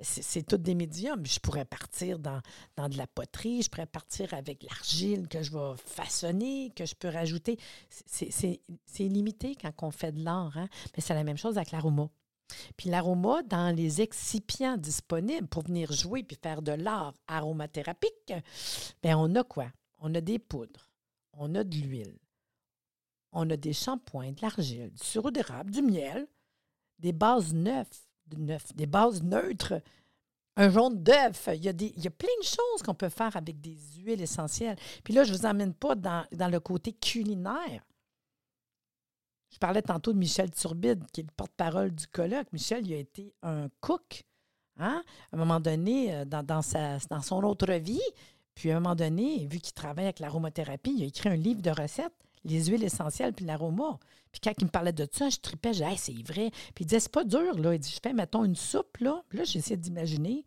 c'est 0.00 0.46
tous 0.46 0.56
des 0.56 0.74
médiums. 0.74 1.26
Je 1.26 1.40
pourrais 1.40 1.66
partir 1.66 2.18
dans, 2.18 2.40
dans 2.74 2.88
de 2.88 2.96
la 2.96 3.06
poterie, 3.06 3.60
je 3.60 3.68
pourrais 3.68 3.84
partir 3.84 4.32
avec 4.32 4.62
l'argile 4.62 5.28
que 5.28 5.42
je 5.42 5.52
vais 5.52 5.76
façonner, 5.76 6.72
que 6.74 6.86
je 6.86 6.94
peux 6.94 7.08
rajouter. 7.08 7.58
C'est 7.90 8.58
limité 8.98 9.56
quand 9.60 9.74
on 9.82 9.90
fait 9.90 10.12
de 10.12 10.24
l'art, 10.24 10.56
hein? 10.56 10.68
mais 10.96 11.02
c'est 11.02 11.12
la 11.12 11.22
même 11.22 11.36
chose 11.36 11.58
avec 11.58 11.70
l'aroma. 11.70 12.08
Puis 12.76 12.90
l'aroma, 12.90 13.42
dans 13.42 13.74
les 13.74 14.00
excipients 14.00 14.76
disponibles 14.76 15.46
pour 15.48 15.64
venir 15.64 15.92
jouer 15.92 16.22
puis 16.22 16.38
faire 16.40 16.62
de 16.62 16.72
l'art 16.72 17.14
aromathérapique, 17.26 18.32
bien, 19.02 19.18
on 19.18 19.34
a 19.34 19.44
quoi? 19.44 19.66
On 19.98 20.14
a 20.14 20.20
des 20.20 20.38
poudres, 20.38 20.90
on 21.32 21.54
a 21.54 21.64
de 21.64 21.76
l'huile, 21.76 22.18
on 23.32 23.48
a 23.50 23.56
des 23.56 23.72
shampoings, 23.72 24.32
de 24.32 24.42
l'argile, 24.42 24.90
du 24.90 25.04
sirop 25.04 25.30
d'érable, 25.30 25.70
du 25.70 25.82
miel, 25.82 26.26
des 26.98 27.12
bases 27.12 27.54
neuves, 27.54 27.86
des 28.74 28.86
bases 28.86 29.22
neutres, 29.22 29.80
un 30.56 30.70
jaune 30.70 31.02
d'œuf. 31.02 31.48
Il 31.52 31.64
y, 31.64 31.68
a 31.68 32.10
plein 32.10 32.28
de 32.40 32.44
choses 32.44 32.82
qu'on 32.84 32.94
peut 32.94 33.08
faire 33.08 33.36
avec 33.36 33.60
des 33.60 33.76
huiles 33.98 34.22
essentielles. 34.22 34.76
Puis 35.02 35.12
là, 35.12 35.24
je 35.24 35.32
ne 35.32 35.38
vous 35.38 35.46
emmène 35.46 35.74
pas 35.74 35.94
dans 35.94 36.50
le 36.50 36.60
côté 36.60 36.92
culinaire. 36.92 37.84
Je 39.54 39.58
parlais 39.60 39.82
tantôt 39.82 40.12
de 40.12 40.18
Michel 40.18 40.50
Turbide, 40.50 41.04
qui 41.12 41.20
est 41.20 41.24
le 41.24 41.30
porte-parole 41.36 41.92
du 41.92 42.08
colloque. 42.08 42.52
Michel, 42.52 42.84
il 42.88 42.92
a 42.92 42.96
été 42.96 43.32
un 43.44 43.68
cook, 43.80 44.24
hein? 44.78 45.00
à 45.30 45.36
un 45.36 45.38
moment 45.38 45.60
donné, 45.60 46.12
euh, 46.12 46.24
dans, 46.24 46.60
son 46.60 47.42
autre 47.44 47.72
vie. 47.74 48.00
Puis 48.56 48.72
à 48.72 48.76
un 48.76 48.80
moment 48.80 48.96
donné, 48.96 49.46
vu 49.46 49.60
qu'il 49.60 49.72
travaille 49.72 50.06
avec 50.06 50.18
l'aromathérapie, 50.18 50.94
il 50.96 51.04
a 51.04 51.06
écrit 51.06 51.28
un 51.28 51.36
livre 51.36 51.62
de 51.62 51.70
recettes, 51.70 52.12
les 52.44 52.64
huiles 52.64 52.82
essentielles 52.82 53.32
puis 53.32 53.44
l'aroma. 53.44 54.00
Puis 54.32 54.40
quand 54.42 54.54
il 54.58 54.64
me 54.64 54.70
parlait 54.70 54.92
de 54.92 55.06
ça, 55.12 55.30
je 55.30 55.38
tripais, 55.38 55.72
je 55.72 55.84
disais, 55.84 55.96
c'est 55.98 56.26
vrai. 56.26 56.50
Puis 56.74 56.82
il 56.82 56.86
disait, 56.86 56.98
c'est 56.98 57.12
pas 57.12 57.22
dur, 57.22 57.56
là. 57.56 57.74
Il 57.74 57.78
dit, 57.78 57.94
je 57.94 58.00
fais, 58.02 58.12
mettons, 58.12 58.44
une 58.44 58.56
soupe, 58.56 58.96
là. 58.98 59.22
Là, 59.30 59.44
j'essaie 59.44 59.76
d'imaginer. 59.76 60.44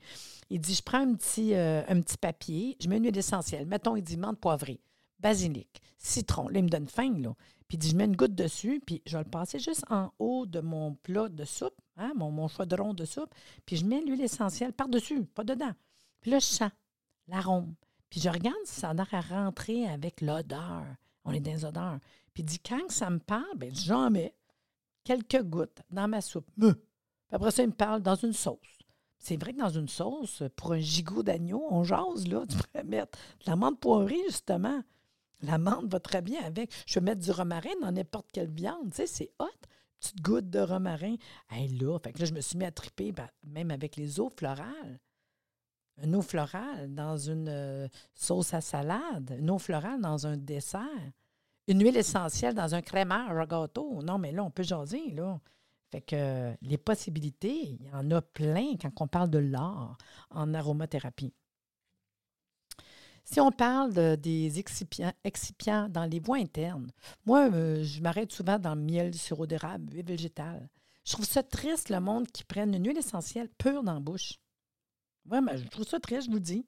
Il 0.49 0.59
dit, 0.59 0.73
je 0.73 0.83
prends 0.83 0.99
un 0.99 1.13
petit, 1.15 1.53
euh, 1.53 1.81
un 1.87 2.01
petit 2.01 2.17
papier, 2.17 2.75
je 2.81 2.89
mets 2.89 2.97
une 2.97 3.05
huile 3.05 3.17
essentielle. 3.17 3.65
Mettons, 3.67 3.95
il 3.95 4.03
dit, 4.03 4.17
menthe 4.17 4.37
poivrée, 4.37 4.81
basilic, 5.21 5.81
citron. 5.97 6.49
Là, 6.49 6.59
il 6.59 6.65
me 6.65 6.69
donne 6.69 6.89
faim, 6.89 7.17
là. 7.19 7.33
Puis 7.67 7.77
dit, 7.77 7.89
je 7.89 7.95
mets 7.95 8.05
une 8.05 8.15
goutte 8.15 8.35
dessus, 8.35 8.81
puis 8.85 9.01
je 9.05 9.17
vais 9.17 9.23
le 9.23 9.29
passer 9.29 9.59
juste 9.59 9.83
en 9.89 10.11
haut 10.19 10.45
de 10.45 10.61
mon 10.61 10.95
plat 10.95 11.27
de 11.27 11.43
soupe, 11.43 11.79
hein, 11.97 12.13
mon, 12.15 12.31
mon 12.31 12.47
chaudron 12.47 12.93
de 12.93 13.03
soupe, 13.03 13.33
puis 13.65 13.75
je 13.75 13.85
mets 13.85 14.01
l'huile 14.01 14.21
essentielle 14.21 14.73
par-dessus, 14.73 15.25
pas 15.25 15.43
dedans. 15.43 15.73
Puis 16.21 16.31
là, 16.31 16.39
je 16.39 16.65
l'arôme. 17.27 17.75
Puis 18.09 18.21
je 18.21 18.29
regarde 18.29 18.55
si 18.65 18.79
ça 18.79 18.89
a 18.89 18.93
l'air 18.93 19.07
à 19.11 19.21
rentrer 19.21 19.87
avec 19.87 20.21
l'odeur. 20.21 20.85
On 21.25 21.31
est 21.33 21.39
dans 21.39 21.51
les 21.51 21.65
odeurs. 21.65 21.99
Puis 22.33 22.43
dit, 22.43 22.59
quand 22.59 22.89
ça 22.89 23.09
me 23.09 23.19
parle, 23.19 23.57
bien, 23.57 23.71
j'en 23.73 24.09
mets 24.09 24.33
quelques 25.03 25.43
gouttes 25.43 25.81
dans 25.89 26.07
ma 26.07 26.21
soupe. 26.21 26.49
Puis 26.57 26.71
après 27.31 27.51
ça, 27.51 27.63
il 27.63 27.69
me 27.69 27.73
parle 27.73 28.01
dans 28.01 28.15
une 28.15 28.33
sauce. 28.33 28.77
C'est 29.17 29.35
vrai 29.35 29.53
que 29.53 29.59
dans 29.59 29.69
une 29.69 29.89
sauce, 29.89 30.43
pour 30.55 30.73
un 30.73 30.79
gigot 30.79 31.23
d'agneau, 31.23 31.65
on 31.69 31.83
jase, 31.83 32.27
là. 32.27 32.45
Tu 32.49 32.55
pourrais 32.55 32.83
mettre 32.83 33.17
de 33.43 33.49
la 33.49 33.55
menthe 33.55 33.79
poivrée, 33.79 34.21
justement. 34.27 34.81
La 35.41 35.57
menthe 35.57 35.91
va 35.91 35.99
très 35.99 36.21
bien 36.21 36.43
avec. 36.43 36.71
Je 36.85 36.99
peux 36.99 37.05
mettre 37.05 37.21
du 37.21 37.31
romarin 37.31 37.69
dans 37.81 37.91
n'importe 37.91 38.27
quelle 38.31 38.49
viande. 38.49 38.89
Tu 38.91 38.97
sais, 38.97 39.07
c'est 39.07 39.31
hot. 39.39 39.45
Petite 39.99 40.21
goutte 40.21 40.49
de 40.49 40.59
romarin. 40.59 41.15
Hey, 41.49 41.67
là, 41.69 41.97
fait 41.99 42.13
je 42.25 42.33
me 42.33 42.41
suis 42.41 42.57
mis 42.57 42.65
à 42.65 42.71
triper, 42.71 43.11
ben, 43.11 43.27
même 43.43 43.71
avec 43.71 43.95
les 43.95 44.19
eaux 44.19 44.29
florales. 44.29 44.99
Une 46.03 46.15
eau 46.15 46.21
florale 46.21 46.93
dans 46.93 47.17
une 47.17 47.49
euh, 47.49 47.87
sauce 48.13 48.53
à 48.53 48.61
salade. 48.61 49.35
Une 49.39 49.49
eau 49.49 49.57
florale 49.57 50.01
dans 50.01 50.27
un 50.27 50.37
dessert. 50.37 51.11
Une 51.67 51.83
huile 51.83 51.97
essentielle 51.97 52.53
dans 52.53 52.75
un 52.75 52.81
crémage 52.81 53.37
à 53.37 53.45
gâteau. 53.45 54.01
Non, 54.03 54.17
mais 54.17 54.31
là, 54.31 54.43
on 54.43 54.51
peut 54.51 54.63
jaser, 54.63 55.11
là. 55.11 55.39
Fait 55.91 56.01
que 56.01 56.53
les 56.61 56.77
possibilités, 56.77 57.69
il 57.69 57.85
y 57.85 57.91
en 57.91 58.11
a 58.11 58.21
plein 58.21 58.75
quand 58.79 58.91
on 59.01 59.07
parle 59.07 59.29
de 59.29 59.39
l'art 59.39 59.97
en 60.29 60.53
aromathérapie. 60.53 61.33
Si 63.29 63.41
on 63.41 63.51
parle 63.51 63.91
des 64.17 64.57
excipients, 64.57 65.89
dans 65.89 66.05
les 66.05 66.19
voies 66.19 66.37
internes, 66.37 66.89
moi, 67.25 67.51
euh, 67.51 67.83
je 67.83 68.01
m'arrête 68.01 68.31
souvent 68.31 68.57
dans 68.57 68.73
le 68.73 68.81
miel, 68.81 69.11
du 69.11 69.17
sirop 69.17 69.45
d'érable, 69.45 69.93
huile 69.93 70.05
végétale. 70.05 70.69
Je 71.03 71.11
trouve 71.11 71.25
ça 71.25 71.43
triste, 71.43 71.89
le 71.89 71.99
monde 71.99 72.27
qui 72.27 72.45
prenne 72.45 72.73
une 72.73 72.87
huile 72.87 72.97
essentielle 72.97 73.49
pure 73.49 73.83
dans 73.83 73.95
la 73.95 73.99
bouche. 73.99 74.39
Vraiment, 75.25 75.57
je 75.57 75.67
trouve 75.67 75.85
ça 75.85 75.99
triste, 75.99 76.27
je 76.27 76.31
vous 76.31 76.39
dis. 76.39 76.65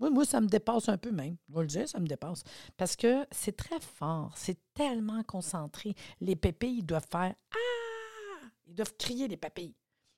Moi, 0.00 0.10
moi, 0.10 0.24
ça 0.24 0.40
me 0.40 0.48
dépasse 0.48 0.88
un 0.88 0.98
peu 0.98 1.12
même. 1.12 1.36
Je 1.48 1.54
vais 1.54 1.60
le 1.60 1.66
dire, 1.68 1.88
ça 1.88 2.00
me 2.00 2.06
dépasse. 2.08 2.42
Parce 2.76 2.96
que 2.96 3.24
c'est 3.30 3.56
très 3.56 3.78
fort, 3.78 4.32
c'est 4.36 4.58
tellement 4.74 5.22
concentré. 5.22 5.94
Les 6.20 6.34
pépilles, 6.34 6.78
ils 6.78 6.86
doivent 6.86 7.06
faire 7.08 7.34
Ah! 7.52 8.48
Ils 8.66 8.74
doivent 8.74 8.96
crier, 8.98 9.28
les 9.28 9.36
papilles. 9.36 9.76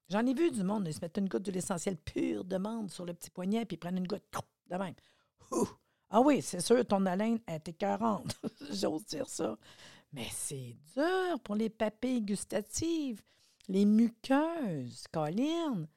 J'en 0.09 0.25
ai 0.25 0.33
vu 0.33 0.51
du 0.51 0.63
monde, 0.63 0.87
ils 0.87 0.95
se 0.95 1.01
mettent 1.01 1.19
une 1.19 1.29
goutte 1.29 1.45
de 1.45 1.53
l'essentiel 1.53 1.99
pure 1.99 2.45
de 2.45 2.57
menthe 2.57 2.91
sur 2.91 3.05
le 3.05 3.13
petit 3.13 3.31
poignet, 3.31 3.67
puis 3.67 3.75
ils 3.75 3.79
prennent 3.79 3.99
une 3.99 4.07
goutte 4.07 4.25
de 4.71 4.77
même. 4.77 4.95
Ah 6.15 6.21
oui, 6.21 6.43
c'est 6.43 6.61
sûr, 6.61 6.85
ton 6.87 7.07
haleine 7.07 7.41
est 7.47 7.67
écœurante. 7.69 8.37
J'ose 8.71 9.07
dire 9.07 9.27
ça. 9.27 9.57
Mais 10.13 10.27
c'est 10.31 10.77
dur 10.95 11.41
pour 11.43 11.55
les 11.55 11.71
papilles 11.71 12.21
gustatives, 12.21 13.23
les 13.67 13.87
muqueuses, 13.87 15.07
Colline. 15.11 15.89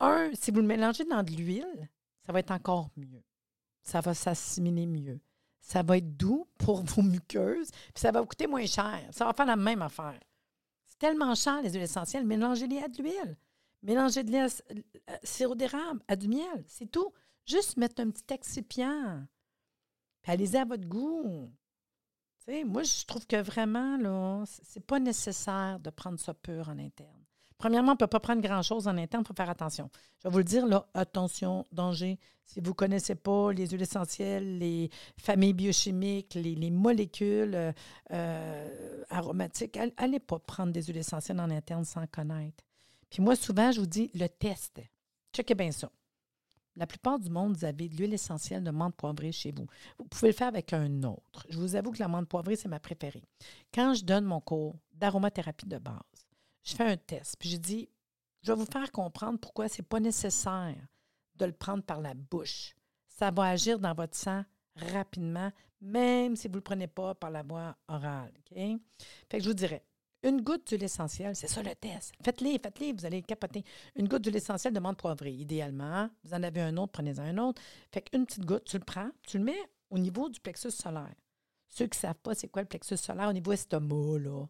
Un, 0.00 0.30
si 0.34 0.50
vous 0.50 0.60
le 0.60 0.66
mélangez 0.66 1.04
dans 1.04 1.22
de 1.22 1.30
l'huile, 1.30 1.88
ça 2.26 2.32
va 2.32 2.40
être 2.40 2.50
encore 2.50 2.90
mieux. 2.96 3.22
Ça 3.84 4.00
va 4.00 4.14
s'assimiler 4.14 4.86
mieux. 4.86 5.20
Ça 5.60 5.84
va 5.84 5.98
être 5.98 6.16
doux 6.16 6.48
pour 6.58 6.82
vos 6.84 7.02
muqueuses, 7.02 7.70
puis 7.70 8.00
ça 8.00 8.10
va 8.10 8.22
vous 8.22 8.26
coûter 8.26 8.48
moins 8.48 8.66
cher. 8.66 9.00
Ça 9.12 9.24
va 9.26 9.32
faire 9.32 9.46
la 9.46 9.54
même 9.54 9.82
affaire. 9.82 10.18
C'est 10.86 10.98
tellement 10.98 11.36
cher, 11.36 11.62
les 11.62 11.70
huiles 11.70 11.82
essentielles. 11.82 12.26
Mélangez-les 12.26 12.78
à 12.82 12.88
de 12.88 13.00
l'huile. 13.00 13.36
Mélangez 13.84 14.24
de 14.24 14.32
l'huile, 14.32 14.50
euh, 15.08 15.16
sirop 15.22 15.54
d'érable, 15.54 16.02
à 16.08 16.16
du 16.16 16.26
miel. 16.26 16.64
C'est 16.66 16.90
tout. 16.90 17.12
Juste 17.50 17.78
mettre 17.78 18.00
un 18.00 18.10
petit 18.10 18.32
excipient. 18.32 19.26
Puis 20.22 20.30
allez-y 20.30 20.56
à 20.56 20.64
votre 20.64 20.86
goût. 20.86 21.50
moi, 22.64 22.84
je 22.84 23.04
trouve 23.06 23.26
que 23.26 23.42
vraiment, 23.42 23.96
là, 23.96 24.44
c'est 24.46 24.86
pas 24.86 25.00
nécessaire 25.00 25.80
de 25.80 25.90
prendre 25.90 26.20
ça 26.20 26.32
pur 26.32 26.68
en 26.68 26.78
interne. 26.78 27.24
Premièrement, 27.58 27.90
on 27.90 27.94
ne 27.94 27.98
peut 27.98 28.06
pas 28.06 28.20
prendre 28.20 28.40
grand-chose 28.40 28.86
en 28.86 28.96
interne, 28.96 29.24
il 29.24 29.26
faut 29.26 29.34
faire 29.34 29.50
attention. 29.50 29.90
Je 30.20 30.28
vais 30.28 30.32
vous 30.32 30.38
le 30.38 30.44
dire, 30.44 30.64
là, 30.64 30.86
attention, 30.94 31.66
danger. 31.72 32.20
Si 32.44 32.60
vous 32.60 32.70
ne 32.70 32.74
connaissez 32.74 33.16
pas 33.16 33.52
les 33.52 33.66
huiles 33.66 33.82
essentielles, 33.82 34.58
les 34.58 34.88
familles 35.18 35.52
biochimiques, 35.52 36.34
les, 36.34 36.70
molécules 36.70 37.54
euh, 37.54 37.72
euh, 38.12 39.04
aromatiques, 39.10 39.76
allez 39.96 40.20
pas 40.20 40.38
prendre 40.38 40.72
des 40.72 40.84
huiles 40.84 40.98
essentielles 40.98 41.40
en 41.40 41.50
interne 41.50 41.84
sans 41.84 42.06
connaître. 42.06 42.64
Puis 43.10 43.22
moi, 43.22 43.34
souvent, 43.34 43.72
je 43.72 43.80
vous 43.80 43.86
dis, 43.86 44.10
le 44.14 44.28
test. 44.28 44.80
Checkez 45.34 45.56
bien 45.56 45.72
ça. 45.72 45.90
La 46.76 46.86
plupart 46.86 47.18
du 47.18 47.30
monde, 47.30 47.56
vous 47.56 47.64
avez 47.64 47.88
de 47.88 47.96
l'huile 47.96 48.14
essentielle 48.14 48.62
de 48.62 48.70
menthe 48.70 48.94
poivrée 48.96 49.32
chez 49.32 49.52
vous. 49.52 49.66
Vous 49.98 50.04
pouvez 50.04 50.28
le 50.28 50.34
faire 50.34 50.48
avec 50.48 50.72
un 50.72 51.02
autre. 51.02 51.46
Je 51.48 51.58
vous 51.58 51.74
avoue 51.74 51.90
que 51.90 51.98
la 51.98 52.08
menthe 52.08 52.28
poivrée, 52.28 52.56
c'est 52.56 52.68
ma 52.68 52.80
préférée. 52.80 53.24
Quand 53.74 53.94
je 53.94 54.04
donne 54.04 54.24
mon 54.24 54.40
cours 54.40 54.76
d'aromathérapie 54.92 55.66
de 55.66 55.78
base, 55.78 55.96
je 56.62 56.74
fais 56.74 56.84
un 56.84 56.96
test, 56.96 57.36
puis 57.38 57.50
je 57.50 57.56
dis, 57.56 57.88
je 58.42 58.52
vais 58.52 58.58
vous 58.58 58.70
faire 58.70 58.90
comprendre 58.92 59.38
pourquoi 59.38 59.68
ce 59.68 59.80
n'est 59.80 59.86
pas 59.86 60.00
nécessaire 60.00 60.76
de 61.36 61.44
le 61.44 61.52
prendre 61.52 61.82
par 61.82 62.00
la 62.00 62.14
bouche. 62.14 62.74
Ça 63.08 63.30
va 63.30 63.44
agir 63.44 63.78
dans 63.78 63.94
votre 63.94 64.16
sang 64.16 64.44
rapidement, 64.76 65.50
même 65.80 66.36
si 66.36 66.48
vous 66.48 66.52
ne 66.52 66.58
le 66.58 66.62
prenez 66.62 66.86
pas 66.86 67.14
par 67.14 67.30
la 67.30 67.42
voie 67.42 67.76
orale. 67.88 68.32
Fait 68.54 69.38
que 69.38 69.40
je 69.40 69.48
vous 69.48 69.54
dirais, 69.54 69.84
une 70.22 70.42
goutte 70.42 70.68
d'huile 70.68 70.84
essentielle, 70.84 71.34
c'est 71.34 71.48
ça 71.48 71.62
le 71.62 71.74
test. 71.74 72.12
Faites-les, 72.22 72.58
faites-les, 72.58 72.92
vous 72.92 73.06
allez 73.06 73.22
capoter. 73.22 73.64
Une 73.96 74.08
goutte 74.08 74.22
d'huile 74.22 74.36
essentielle 74.36 74.74
de 74.74 74.80
menthe 74.80 74.98
poivrée, 74.98 75.32
idéalement. 75.32 76.10
Vous 76.24 76.34
en 76.34 76.42
avez 76.42 76.60
un 76.60 76.76
autre, 76.76 76.92
prenez-en 76.92 77.22
un 77.22 77.38
autre. 77.38 77.62
Fait 77.92 78.02
qu'une 78.02 78.26
petite 78.26 78.44
goutte, 78.44 78.64
tu 78.64 78.78
le 78.78 78.84
prends, 78.84 79.10
tu 79.22 79.38
le 79.38 79.44
mets 79.44 79.70
au 79.90 79.98
niveau 79.98 80.28
du 80.28 80.40
plexus 80.40 80.70
solaire. 80.70 81.14
Ceux 81.68 81.86
qui 81.86 81.96
ne 81.98 82.00
savent 82.00 82.18
pas 82.22 82.34
c'est 82.34 82.48
quoi 82.48 82.62
le 82.62 82.68
plexus 82.68 82.96
solaire 82.96 83.28
au 83.28 83.32
niveau 83.32 83.52
estomac, 83.52 84.18
là. 84.18 84.46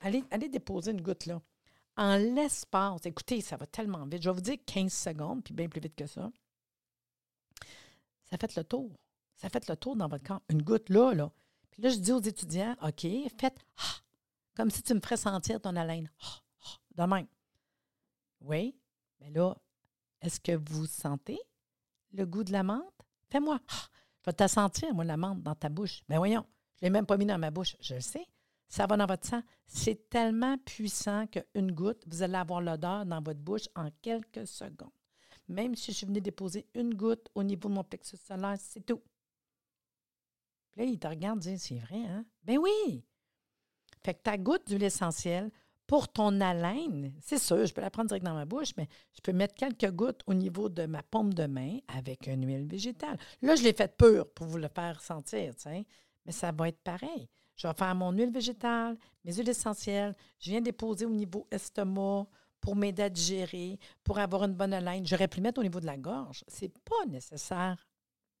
allez, 0.00 0.24
allez 0.30 0.48
déposer 0.48 0.90
une 0.90 1.02
goutte 1.02 1.26
là. 1.26 1.40
En 1.96 2.16
l'espace, 2.16 3.04
écoutez, 3.04 3.40
ça 3.42 3.56
va 3.56 3.66
tellement 3.66 4.06
vite. 4.06 4.22
Je 4.22 4.30
vais 4.30 4.34
vous 4.34 4.40
dire 4.40 4.56
15 4.64 4.92
secondes, 4.92 5.44
puis 5.44 5.52
bien 5.52 5.68
plus 5.68 5.80
vite 5.80 5.94
que 5.94 6.06
ça. 6.06 6.30
Ça 8.24 8.38
fait 8.38 8.56
le 8.56 8.64
tour. 8.64 8.90
Ça 9.36 9.48
fait 9.48 9.68
le 9.68 9.76
tour 9.76 9.96
dans 9.96 10.08
votre 10.08 10.24
corps. 10.24 10.42
Une 10.48 10.62
goutte 10.62 10.88
là, 10.88 11.12
là. 11.12 11.30
Puis 11.70 11.82
là, 11.82 11.90
je 11.90 11.96
dis 11.96 12.12
aux 12.12 12.20
étudiants, 12.20 12.76
OK, 12.82 13.06
faites 13.38 13.58
ah, 13.78 14.00
comme 14.54 14.70
si 14.70 14.82
tu 14.82 14.94
me 14.94 15.00
ferais 15.00 15.16
sentir 15.16 15.60
ton 15.60 15.76
haleine. 15.76 16.10
De 16.96 17.02
même. 17.04 17.26
Oui, 18.40 18.76
mais 19.20 19.30
là, 19.30 19.56
est-ce 20.20 20.40
que 20.40 20.52
vous 20.52 20.86
sentez 20.86 21.38
le 22.12 22.26
goût 22.26 22.44
de 22.44 22.52
la 22.52 22.62
menthe? 22.62 22.84
Fais-moi. 23.30 23.58
je 23.68 24.26
vais 24.26 24.32
te 24.32 24.46
sentir, 24.48 24.92
moi, 24.94 25.04
la 25.04 25.16
menthe 25.16 25.42
dans 25.42 25.54
ta 25.54 25.68
bouche. 25.68 26.02
Mais 26.08 26.16
ben 26.16 26.18
voyons, 26.18 26.46
je 26.76 26.84
ne 26.84 26.88
l'ai 26.88 26.90
même 26.90 27.06
pas 27.06 27.16
mis 27.16 27.26
dans 27.26 27.38
ma 27.38 27.50
bouche. 27.50 27.76
Je 27.80 27.94
le 27.94 28.00
sais. 28.00 28.26
Ça 28.68 28.86
va 28.86 28.96
dans 28.96 29.06
votre 29.06 29.26
sang. 29.26 29.42
C'est 29.66 30.08
tellement 30.08 30.56
puissant 30.58 31.26
qu'une 31.26 31.72
goutte, 31.72 32.02
vous 32.06 32.22
allez 32.22 32.36
avoir 32.36 32.60
l'odeur 32.60 33.04
dans 33.04 33.20
votre 33.20 33.40
bouche 33.40 33.68
en 33.74 33.90
quelques 34.00 34.46
secondes. 34.46 34.92
Même 35.48 35.74
si 35.74 35.92
je 35.92 36.06
venais 36.06 36.20
déposer 36.20 36.68
une 36.74 36.94
goutte 36.94 37.28
au 37.34 37.42
niveau 37.42 37.68
de 37.68 37.74
mon 37.74 37.82
plexus 37.82 38.16
solaire, 38.16 38.56
c'est 38.60 38.86
tout. 38.86 39.02
Puis 40.70 40.82
là, 40.82 40.86
il 40.86 40.98
te 40.98 41.08
regarde 41.08 41.44
et 41.46 41.52
dit 41.54 41.58
C'est 41.58 41.78
vrai, 41.78 42.04
hein? 42.06 42.24
Ben 42.44 42.58
oui! 42.58 43.04
Fait 44.04 44.14
que 44.14 44.22
ta 44.22 44.38
goutte 44.38 44.66
d'huile 44.66 44.84
essentielle 44.84 45.50
pour 45.86 46.08
ton 46.08 46.40
haleine, 46.40 47.12
c'est 47.20 47.38
sûr, 47.38 47.66
je 47.66 47.74
peux 47.74 47.80
la 47.80 47.90
prendre 47.90 48.08
direct 48.08 48.24
dans 48.24 48.34
ma 48.34 48.44
bouche, 48.44 48.70
mais 48.76 48.86
je 49.12 49.20
peux 49.22 49.32
mettre 49.32 49.54
quelques 49.54 49.90
gouttes 49.90 50.22
au 50.26 50.34
niveau 50.34 50.68
de 50.68 50.86
ma 50.86 51.02
paume 51.02 51.34
de 51.34 51.46
main 51.46 51.78
avec 51.88 52.28
une 52.28 52.46
huile 52.46 52.66
végétale. 52.66 53.18
Là, 53.42 53.56
je 53.56 53.64
l'ai 53.64 53.72
faite 53.72 53.96
pure 53.96 54.28
pour 54.32 54.46
vous 54.46 54.58
le 54.58 54.68
faire 54.68 55.00
sentir, 55.00 55.52
mais 56.24 56.32
ça 56.32 56.52
va 56.52 56.68
être 56.68 56.80
pareil. 56.82 57.28
Je 57.56 57.66
vais 57.66 57.74
faire 57.74 57.94
mon 57.94 58.12
huile 58.12 58.32
végétale, 58.32 58.96
mes 59.24 59.34
huiles 59.34 59.48
essentielles. 59.48 60.14
Je 60.38 60.50
viens 60.50 60.60
déposer 60.60 61.06
au 61.06 61.10
niveau 61.10 61.46
estomac 61.50 62.26
pour 62.60 62.76
m'aider 62.76 63.02
à 63.02 63.10
digérer, 63.10 63.78
pour 64.04 64.18
avoir 64.18 64.44
une 64.44 64.54
bonne 64.54 64.72
haleine. 64.72 65.06
J'aurais 65.06 65.28
pu 65.28 65.38
le 65.38 65.42
mettre 65.42 65.60
au 65.60 65.62
niveau 65.62 65.80
de 65.80 65.86
la 65.86 65.96
gorge. 65.96 66.44
Ce 66.46 66.64
n'est 66.64 66.72
pas 66.84 67.06
nécessaire 67.08 67.84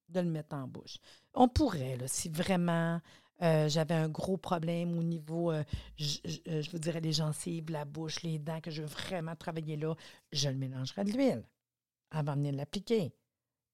de 0.08 0.20
le 0.20 0.30
mettre 0.30 0.54
en 0.54 0.66
bouche. 0.66 0.98
On 1.34 1.48
pourrait, 1.48 1.96
là, 1.96 2.06
si 2.06 2.28
vraiment 2.28 3.00
euh, 3.42 3.68
j'avais 3.68 3.94
un 3.94 4.08
gros 4.08 4.36
problème 4.36 4.98
au 4.98 5.02
niveau, 5.02 5.50
euh, 5.50 5.62
euh, 6.00 6.62
je, 6.62 6.70
vous 6.70 6.78
dirais, 6.78 7.00
les 7.00 7.12
gencives, 7.12 7.70
la 7.70 7.84
bouche, 7.84 8.22
les 8.22 8.38
dents, 8.38 8.60
que 8.60 8.70
je 8.70 8.82
veux 8.82 8.88
vraiment 8.88 9.34
travailler 9.34 9.76
là, 9.76 9.94
je 10.32 10.48
le 10.48 10.56
mélangerai 10.56 11.04
de 11.04 11.12
l'huile 11.12 11.44
avant 12.10 12.32
de 12.32 12.38
venir 12.38 12.54
l'appliquer. 12.54 13.12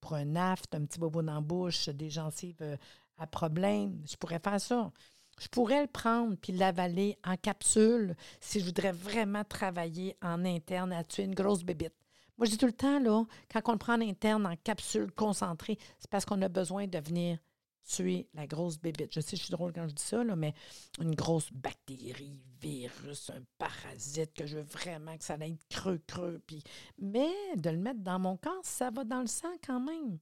Pour 0.00 0.14
un 0.14 0.37
aft, 0.37 0.75
un 0.75 0.85
petit 0.85 1.00
bobo 1.00 1.23
dans 1.23 1.35
la 1.35 1.40
bouche, 1.40 1.88
des 1.88 2.11
gencives 2.11 2.78
à 3.18 3.26
problème, 3.26 4.02
je 4.08 4.16
pourrais 4.16 4.38
faire 4.38 4.61
ça. 4.61 4.92
Je 5.40 5.49
pourrais 5.49 5.82
le 5.82 5.88
prendre 5.88 6.37
puis 6.37 6.52
l'avaler 6.52 7.18
en 7.25 7.37
capsule 7.37 8.14
si 8.40 8.61
je 8.61 8.64
voudrais 8.64 8.92
vraiment 8.92 9.44
travailler 9.44 10.16
en 10.23 10.44
interne 10.44 10.92
à 10.92 11.04
tuer 11.04 11.25
une 11.25 11.35
grosse 11.35 11.62
bébite. 11.62 11.94
Moi, 12.38 12.46
je 12.46 12.52
dis 12.52 12.58
tout 12.58 12.66
le 12.66 12.73
temps, 12.73 12.99
là, 13.00 13.25
quand 13.50 13.61
on 13.66 13.73
le 13.73 13.78
prend 13.78 13.94
en 13.94 14.00
interne, 14.00 14.46
en 14.46 14.56
capsule 14.56 15.11
concentrée, 15.12 15.78
c'est 15.99 16.11
parce 16.11 16.25
qu'on 16.25 16.40
a 16.42 16.49
besoin 16.49 16.87
de 16.87 16.99
venir 16.99 17.38
tuer 17.87 18.28
la 18.35 18.47
grosse 18.47 18.78
bébite. 18.78 19.12
Je 19.12 19.21
sais, 19.21 19.37
je 19.37 19.43
suis 19.43 19.50
drôle 19.50 19.73
quand 19.73 19.88
je 19.88 19.95
dis 19.95 20.02
ça, 20.02 20.23
là, 20.25 20.37
mais 20.37 20.55
une 21.00 21.14
grosse 21.14 21.52
bactérie, 21.52 22.40
virus, 22.61 23.31
un 23.31 23.43
parasite 23.59 24.35
que 24.35 24.47
je 24.47 24.59
veux 24.59 24.64
vraiment 24.64 25.16
que 25.16 25.25
ça 25.25 25.35
aille 25.40 25.59
creux, 25.71 26.00
creux. 26.07 26.43
Mais 26.99 27.31
de 27.57 27.71
le 27.71 27.78
mettre 27.78 28.00
dans 28.00 28.19
mon 28.19 28.37
corps, 28.37 28.64
ça 28.64 28.90
va 28.90 29.05
dans 29.05 29.21
le 29.21 29.26
sang 29.26 29.55
quand 29.64 29.81
même. 29.81 30.19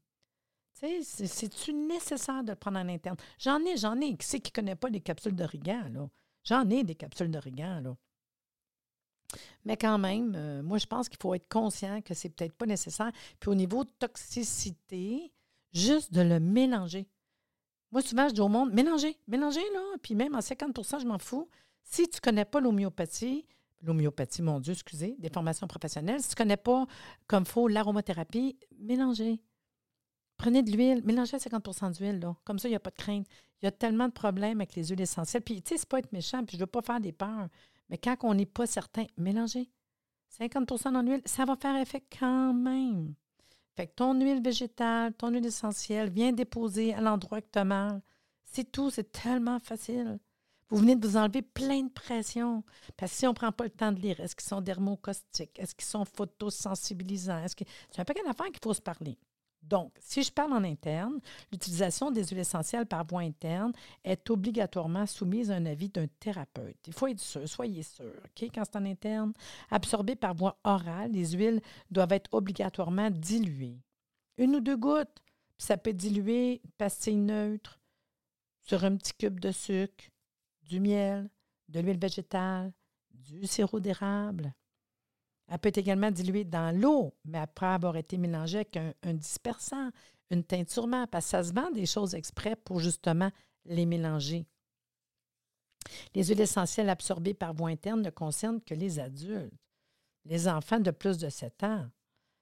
Tu 0.78 1.02
c'est-tu 1.02 1.72
nécessaire 1.72 2.42
de 2.42 2.50
le 2.50 2.56
prendre 2.56 2.78
en 2.78 2.88
interne? 2.88 3.16
J'en 3.38 3.64
ai, 3.64 3.76
j'en 3.76 4.00
ai. 4.00 4.16
Qui 4.16 4.26
c'est 4.26 4.40
qui 4.40 4.50
ne 4.50 4.54
connaît 4.54 4.76
pas 4.76 4.88
les 4.88 5.00
capsules 5.00 5.34
d'origan, 5.34 5.88
là? 5.92 6.08
J'en 6.42 6.68
ai 6.68 6.84
des 6.84 6.94
capsules 6.94 7.30
d'origan, 7.30 7.80
là. 7.80 7.96
Mais 9.64 9.76
quand 9.76 9.98
même, 9.98 10.34
euh, 10.36 10.62
moi, 10.62 10.78
je 10.78 10.86
pense 10.86 11.08
qu'il 11.08 11.18
faut 11.20 11.34
être 11.34 11.48
conscient 11.48 12.02
que 12.02 12.12
c'est 12.14 12.28
peut-être 12.28 12.54
pas 12.54 12.66
nécessaire. 12.66 13.10
Puis 13.40 13.50
au 13.50 13.54
niveau 13.54 13.84
de 13.84 13.90
toxicité, 13.98 15.32
juste 15.72 16.12
de 16.12 16.20
le 16.20 16.40
mélanger. 16.40 17.08
Moi, 17.94 18.02
souvent, 18.02 18.28
je 18.28 18.34
dis 18.34 18.40
au 18.40 18.48
monde, 18.48 18.72
mélangez, 18.72 19.16
mélangez, 19.28 19.62
là. 19.72 19.80
Puis 20.02 20.16
même 20.16 20.34
en 20.34 20.40
50% 20.40 21.00
je 21.00 21.06
m'en 21.06 21.20
fous. 21.20 21.48
Si 21.84 22.08
tu 22.08 22.16
ne 22.16 22.20
connais 22.20 22.44
pas 22.44 22.58
l'homéopathie, 22.58 23.46
l'homéopathie, 23.82 24.42
mon 24.42 24.58
Dieu, 24.58 24.72
excusez, 24.72 25.14
des 25.20 25.28
formations 25.28 25.68
professionnelles, 25.68 26.20
si 26.20 26.30
tu 26.30 26.32
ne 26.32 26.38
connais 26.38 26.56
pas 26.56 26.86
comme 27.28 27.46
faut 27.46 27.68
l'aromathérapie, 27.68 28.58
mélangez. 28.80 29.40
Prenez 30.36 30.64
de 30.64 30.72
l'huile, 30.72 31.02
mélangez 31.04 31.36
à 31.36 31.38
50% 31.38 31.96
d'huile, 31.96 32.18
là. 32.18 32.34
Comme 32.42 32.58
ça, 32.58 32.66
il 32.66 32.72
n'y 32.72 32.76
a 32.76 32.80
pas 32.80 32.90
de 32.90 32.96
crainte. 32.96 33.28
Il 33.62 33.66
y 33.66 33.68
a 33.68 33.70
tellement 33.70 34.08
de 34.08 34.12
problèmes 34.12 34.60
avec 34.60 34.74
les 34.74 34.88
huiles 34.88 35.00
essentielles. 35.00 35.44
Puis, 35.44 35.62
tu 35.62 35.68
sais, 35.68 35.76
c'est 35.76 35.88
pas 35.88 36.00
être 36.00 36.10
méchant, 36.10 36.44
puis 36.44 36.56
je 36.56 36.62
ne 36.62 36.62
veux 36.62 36.70
pas 36.70 36.82
faire 36.82 36.98
des 36.98 37.12
peurs. 37.12 37.46
Mais 37.90 37.98
quand 37.98 38.16
on 38.22 38.34
n'est 38.34 38.44
pas 38.44 38.66
certain, 38.66 39.04
mélangez. 39.16 39.70
50% 40.36 41.04
d'huile, 41.04 41.22
ça 41.26 41.44
va 41.44 41.54
faire 41.54 41.76
effet 41.76 42.02
quand 42.18 42.54
même. 42.54 43.14
Fait 43.76 43.88
que 43.88 43.94
ton 43.94 44.14
huile 44.20 44.42
végétale, 44.42 45.12
ton 45.14 45.30
huile 45.30 45.46
essentielle, 45.46 46.10
viens 46.10 46.32
déposer 46.32 46.94
à 46.94 47.00
l'endroit 47.00 47.40
que 47.40 47.48
tu 47.52 47.58
as 47.58 47.64
mal. 47.64 48.02
C'est 48.44 48.70
tout, 48.70 48.90
c'est 48.90 49.10
tellement 49.10 49.58
facile. 49.58 50.18
Vous 50.68 50.78
venez 50.78 50.96
de 50.96 51.06
vous 51.06 51.16
enlever 51.16 51.42
plein 51.42 51.82
de 51.82 51.90
pression. 51.90 52.64
Parce 52.96 53.12
que 53.12 53.18
si 53.18 53.26
on 53.26 53.30
ne 53.30 53.34
prend 53.34 53.52
pas 53.52 53.64
le 53.64 53.70
temps 53.70 53.92
de 53.92 54.00
lire, 54.00 54.18
est-ce 54.20 54.34
qu'ils 54.36 54.48
sont 54.48 54.60
dermocaustiques? 54.60 55.58
Est-ce 55.58 55.74
qu'ils 55.74 55.86
sont 55.86 56.04
photosensibilisants? 56.04 57.44
Est-ce 57.44 57.56
que... 57.56 57.64
C'est 57.90 58.00
un 58.00 58.04
paquet 58.04 58.22
d'affaires 58.24 58.46
qu'il 58.46 58.60
faut 58.62 58.74
se 58.74 58.80
parler. 58.80 59.18
Donc, 59.64 59.92
si 59.98 60.22
je 60.22 60.30
parle 60.30 60.52
en 60.52 60.64
interne, 60.64 61.20
l'utilisation 61.50 62.10
des 62.10 62.24
huiles 62.24 62.40
essentielles 62.40 62.86
par 62.86 63.06
voie 63.06 63.22
interne 63.22 63.72
est 64.04 64.28
obligatoirement 64.28 65.06
soumise 65.06 65.50
à 65.50 65.56
un 65.56 65.66
avis 65.66 65.88
d'un 65.88 66.06
thérapeute. 66.20 66.76
Il 66.86 66.92
faut 66.92 67.06
être 67.06 67.20
sûr, 67.20 67.48
soyez 67.48 67.82
sûr, 67.82 68.12
OK? 68.24 68.50
Quand 68.54 68.64
c'est 68.64 68.76
en 68.76 68.84
interne, 68.84 69.32
absorbé 69.70 70.16
par 70.16 70.34
voie 70.34 70.58
orale, 70.64 71.12
les 71.12 71.32
huiles 71.32 71.60
doivent 71.90 72.12
être 72.12 72.32
obligatoirement 72.32 73.10
diluées. 73.10 73.80
Une 74.36 74.56
ou 74.56 74.60
deux 74.60 74.76
gouttes, 74.76 75.22
puis 75.56 75.66
ça 75.66 75.76
peut 75.76 75.92
diluer 75.92 76.60
pastille 76.76 77.16
neutre 77.16 77.80
sur 78.60 78.84
un 78.84 78.96
petit 78.96 79.14
cube 79.14 79.40
de 79.40 79.50
sucre, 79.50 80.04
du 80.62 80.80
miel, 80.80 81.30
de 81.68 81.80
l'huile 81.80 81.98
végétale, 81.98 82.72
du 83.12 83.46
sirop 83.46 83.80
d'érable, 83.80 84.52
elle 85.48 85.58
peut 85.58 85.68
être 85.68 85.78
également 85.78 86.10
diluée 86.10 86.44
dans 86.44 86.74
l'eau, 86.74 87.14
mais 87.24 87.38
après 87.38 87.66
avoir 87.66 87.96
été 87.96 88.16
mélangée 88.16 88.58
avec 88.58 88.76
un, 88.76 89.14
dispersant, 89.14 89.90
une 90.30 90.44
teinturement, 90.44 91.06
parce 91.06 91.26
que 91.26 91.30
ça 91.30 91.44
se 91.44 91.52
vend 91.52 91.70
des 91.70 91.86
choses 91.86 92.14
exprès 92.14 92.56
pour 92.56 92.80
justement 92.80 93.30
les 93.66 93.86
mélanger. 93.86 94.46
Les 96.14 96.24
huiles 96.24 96.40
essentielles 96.40 96.88
absorbées 96.88 97.34
par 97.34 97.52
voie 97.52 97.68
interne 97.68 98.00
ne 98.00 98.10
concernent 98.10 98.62
que 98.62 98.74
les 98.74 98.98
adultes, 98.98 99.52
les 100.24 100.48
enfants 100.48 100.80
de 100.80 100.90
plus 100.90 101.18
de 101.18 101.28
7 101.28 101.62
ans. 101.64 101.86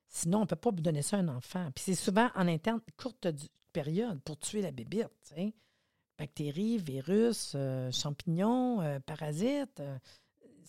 Sinon, 0.09 0.39
on 0.39 0.43
ne 0.43 0.47
peut 0.47 0.57
pas 0.57 0.71
vous 0.71 0.81
donner 0.81 1.03
ça 1.03 1.17
à 1.17 1.21
un 1.21 1.29
enfant. 1.29 1.71
Puis 1.75 1.85
c'est 1.87 1.95
souvent 1.95 2.31
en 2.37 2.47
interne, 2.47 2.81
courte 2.97 3.27
période 3.73 4.21
pour 4.23 4.39
tuer 4.39 4.63
la 4.63 4.71
bébite. 4.71 5.09
Bactéries, 6.19 6.79
virus, 6.79 7.55
euh, 7.57 7.91
champignons, 7.91 8.81
euh, 8.83 9.01
parasites. 9.01 9.81
Euh, 9.81 9.99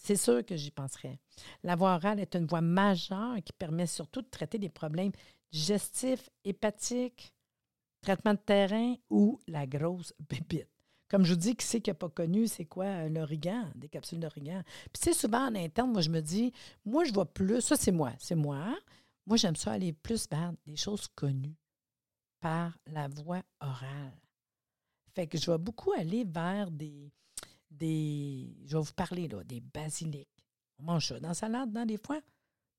c'est 0.03 0.17
sûr 0.17 0.45
que 0.45 0.57
j'y 0.57 0.69
penserais. 0.69 1.17
La 1.63 1.75
voie 1.75 1.95
orale 1.95 2.19
est 2.19 2.35
une 2.35 2.45
voie 2.45 2.61
majeure 2.61 3.37
qui 3.43 3.53
permet 3.53 3.87
surtout 3.87 4.21
de 4.21 4.27
traiter 4.29 4.59
des 4.59 4.69
problèmes 4.69 5.13
digestifs, 5.51 6.29
hépatiques, 6.43 7.33
traitement 8.01 8.33
de 8.33 8.39
terrain 8.39 8.95
ou 9.09 9.39
la 9.47 9.65
grosse 9.65 10.13
bébite. 10.29 10.67
Comme 11.07 11.23
je 11.23 11.33
vous 11.33 11.39
dis, 11.39 11.55
qui 11.55 11.65
c'est 11.65 11.79
qui 11.79 11.89
n'a 11.89 11.93
pas 11.93 12.09
connu, 12.09 12.47
c'est 12.47 12.65
quoi 12.65 12.85
euh, 12.85 13.09
l'origan, 13.09 13.71
des 13.75 13.87
capsules 13.87 14.19
d'origan? 14.19 14.61
Puis 14.91 15.01
c'est 15.01 15.13
souvent 15.13 15.47
en 15.47 15.55
interne, 15.55 15.91
moi 15.91 16.01
je 16.01 16.09
me 16.09 16.21
dis, 16.21 16.51
moi 16.85 17.05
je 17.05 17.13
vois 17.13 17.31
plus, 17.31 17.61
ça 17.61 17.75
c'est 17.77 17.91
moi, 17.91 18.11
c'est 18.19 18.35
moi. 18.35 18.75
Moi 19.25 19.37
j'aime 19.37 19.55
ça 19.55 19.71
aller 19.71 19.93
plus 19.93 20.27
vers 20.29 20.53
des 20.65 20.75
choses 20.75 21.07
connues 21.15 21.55
par 22.41 22.77
la 22.87 23.07
voie 23.07 23.43
orale. 23.61 24.19
Fait 25.15 25.27
que 25.27 25.37
je 25.37 25.49
vais 25.49 25.57
beaucoup 25.57 25.93
aller 25.93 26.25
vers 26.25 26.71
des, 26.71 27.13
des. 27.83 28.55
Je 28.65 28.77
vais 28.77 28.83
vous 28.83 28.93
parler 28.93 29.27
là, 29.27 29.43
des 29.43 29.59
basiliques. 29.59 30.29
On 30.79 30.83
mange 30.83 31.07
ça 31.07 31.19
dans 31.19 31.29
la 31.29 31.33
salade, 31.33 31.71
dans 31.71 31.85
des 31.85 31.97
fois, 31.97 32.19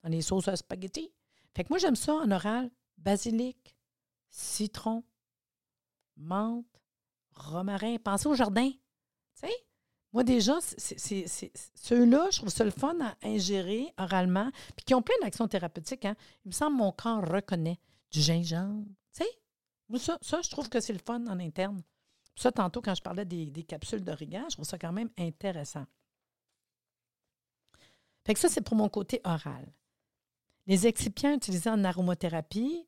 dans 0.02 0.08
les 0.08 0.22
sauces 0.22 0.48
à 0.48 0.56
spaghetti. 0.56 1.12
Fait 1.54 1.64
que 1.64 1.68
moi, 1.68 1.78
j'aime 1.78 1.96
ça 1.96 2.14
en 2.14 2.30
oral 2.30 2.70
basilic, 2.96 3.76
citron, 4.30 5.04
menthe, 6.16 6.80
romarin. 7.34 7.96
Pensez 7.98 8.28
au 8.28 8.34
jardin. 8.34 8.70
Tu 8.70 8.78
sais? 9.34 9.52
Moi, 10.12 10.24
déjà, 10.24 10.58
ceux-là, 10.60 12.28
je 12.30 12.38
trouve 12.38 12.48
ça 12.48 12.64
le 12.64 12.70
fun 12.70 12.96
à 13.00 13.16
ingérer 13.22 13.92
oralement, 13.98 14.50
puis 14.76 14.84
qui 14.86 14.94
ont 14.94 15.02
plein 15.02 15.16
d'actions 15.20 15.48
thérapeutiques. 15.48 16.04
Hein? 16.04 16.16
Il 16.44 16.48
me 16.48 16.52
semble 16.52 16.76
que 16.76 16.82
mon 16.82 16.92
corps 16.92 17.28
reconnaît 17.28 17.80
du 18.10 18.20
gingembre. 18.20 18.86
Tu 19.12 19.24
sais? 19.24 19.30
Moi, 19.88 19.98
ça, 19.98 20.18
ça, 20.22 20.40
je 20.40 20.50
trouve 20.50 20.68
que 20.68 20.80
c'est 20.80 20.92
le 20.92 21.00
fun 21.04 21.26
en 21.26 21.40
interne. 21.40 21.82
Ça, 22.36 22.50
tantôt, 22.50 22.82
quand 22.82 22.94
je 22.94 23.02
parlais 23.02 23.24
des, 23.24 23.62
capsules 23.62 24.02
d'origan, 24.02 24.44
je 24.48 24.54
trouve 24.54 24.66
ça 24.66 24.78
quand 24.78 24.92
même 24.92 25.10
intéressant. 25.18 25.84
Fait 28.24 28.34
que 28.34 28.40
ça, 28.40 28.48
c'est 28.48 28.62
pour 28.62 28.76
mon 28.76 28.88
côté 28.88 29.20
oral. 29.24 29.72
Les 30.66 30.86
excipients 30.86 31.34
utilisés 31.34 31.70
en 31.70 31.84
aromothérapie, 31.84 32.86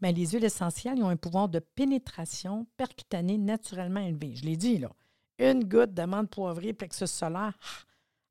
bien, 0.00 0.12
les 0.12 0.26
huiles 0.26 0.44
essentielles 0.44 1.02
ont 1.02 1.08
un 1.08 1.16
pouvoir 1.16 1.48
de 1.48 1.58
pénétration 1.58 2.66
percutanée 2.76 3.38
naturellement 3.38 4.00
élevé. 4.00 4.36
Je 4.36 4.44
l'ai 4.44 4.56
dit, 4.56 4.78
là. 4.78 4.90
Une 5.38 5.64
goutte 5.64 5.94
d'amande 5.94 6.30
poivrée, 6.30 6.72
plexus 6.72 7.06
solaire, 7.06 7.56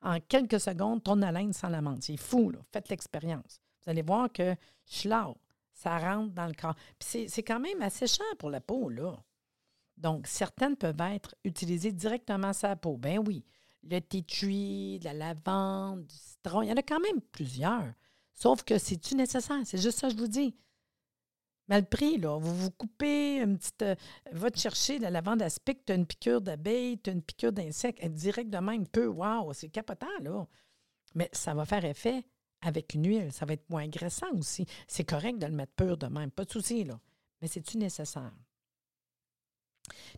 en 0.02 0.20
quelques 0.20 0.60
secondes, 0.60 1.04
ton 1.04 1.22
haleine 1.22 1.54
sans 1.54 1.70
l'amande. 1.70 2.02
C'est 2.02 2.18
fou, 2.18 2.50
là. 2.50 2.60
Faites 2.72 2.90
l'expérience. 2.90 3.62
Vous 3.84 3.92
allez 3.92 4.02
voir 4.02 4.32
que 4.32 4.56
là, 5.06 5.34
ça 5.74 5.98
rentre 5.98 6.34
dans 6.34 6.48
le 6.48 6.54
corps. 6.54 6.76
Puis 6.98 7.30
c'est 7.30 7.44
quand 7.44 7.60
même 7.60 7.82
assez 7.82 8.08
cher 8.08 8.26
pour 8.40 8.50
la 8.50 8.62
peau, 8.62 8.90
là. 8.90 9.16
Donc, 9.98 10.28
certaines 10.28 10.76
peuvent 10.76 11.02
être 11.02 11.36
utilisées 11.44 11.92
directement 11.92 12.52
la 12.62 12.76
peau. 12.76 12.98
Ben 12.98 13.20
oui, 13.26 13.44
le 13.84 14.00
thé 14.00 14.22
de 15.00 15.04
la 15.06 15.14
lavande, 15.14 16.06
du 16.06 16.16
citron, 16.16 16.62
il 16.62 16.70
y 16.70 16.72
en 16.72 16.78
a 16.78 16.84
quand 16.84 17.00
même 17.00 17.22
plusieurs. 17.32 17.94
Sauf 18.34 18.64
que 18.64 18.78
c'est-tu 18.78 19.16
nécessaire? 19.16 19.62
C'est 19.66 19.82
juste 19.82 20.00
ça 20.00 20.10
que 20.10 20.14
je 20.14 20.20
vous 20.20 20.28
dis. 20.28 20.56
Mal 21.68 21.88
pris, 21.88 22.18
là. 22.18 22.38
Vous 22.38 22.56
vous 22.56 22.72
coupez 22.72 23.40
une 23.40 23.58
petite. 23.58 23.82
Euh, 23.82 23.96
va 24.32 24.50
chercher 24.56 25.00
de 25.00 25.04
la 25.04 25.10
lavande 25.10 25.42
aspic, 25.42 25.84
tu 25.86 25.92
as 25.92 25.96
une 25.96 26.06
piqûre 26.06 26.40
d'abeille, 26.40 27.00
tu 27.00 27.10
as 27.10 27.14
une 27.14 27.22
piqûre 27.22 27.52
d'insecte, 27.52 28.06
direct 28.06 28.50
de 28.50 28.60
même, 28.60 28.88
peu, 28.88 29.08
waouh, 29.08 29.52
c'est 29.54 29.70
capotant, 29.70 30.08
là. 30.22 30.48
Mais 31.16 31.30
ça 31.34 31.54
va 31.54 31.66
faire 31.66 31.84
effet 31.84 32.24
avec 32.62 32.94
une 32.94 33.08
huile. 33.08 33.32
Ça 33.34 33.46
va 33.46 33.54
être 33.54 33.70
moins 33.70 33.84
agressant 33.84 34.32
aussi. 34.34 34.66
C'est 34.88 35.04
correct 35.04 35.40
de 35.40 35.48
le 35.48 35.54
mettre 35.54 35.74
pur 35.74 35.98
de 35.98 36.08
même, 36.08 36.32
pas 36.32 36.46
de 36.46 36.52
souci, 36.52 36.84
là. 36.84 37.00
Mais 37.42 37.48
c'est-tu 37.48 37.78
nécessaire? 37.78 38.32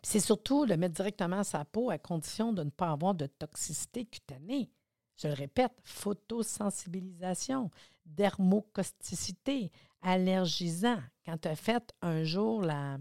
C'est 0.01 0.19
surtout 0.19 0.65
le 0.65 0.77
mettre 0.77 0.95
directement 0.95 1.39
à 1.39 1.43
sa 1.43 1.65
peau 1.65 1.89
à 1.89 1.97
condition 1.97 2.53
de 2.53 2.63
ne 2.63 2.69
pas 2.69 2.91
avoir 2.91 3.13
de 3.13 3.25
toxicité 3.25 4.05
cutanée. 4.05 4.69
Je 5.17 5.27
le 5.27 5.33
répète, 5.33 5.73
photosensibilisation, 5.83 7.69
dermocosticité, 8.05 9.71
allergisant. 10.01 10.99
Quand 11.25 11.37
tu 11.37 11.47
as 11.49 11.55
fait 11.55 11.93
un 12.01 12.23
jour 12.23 12.61
la, 12.61 12.97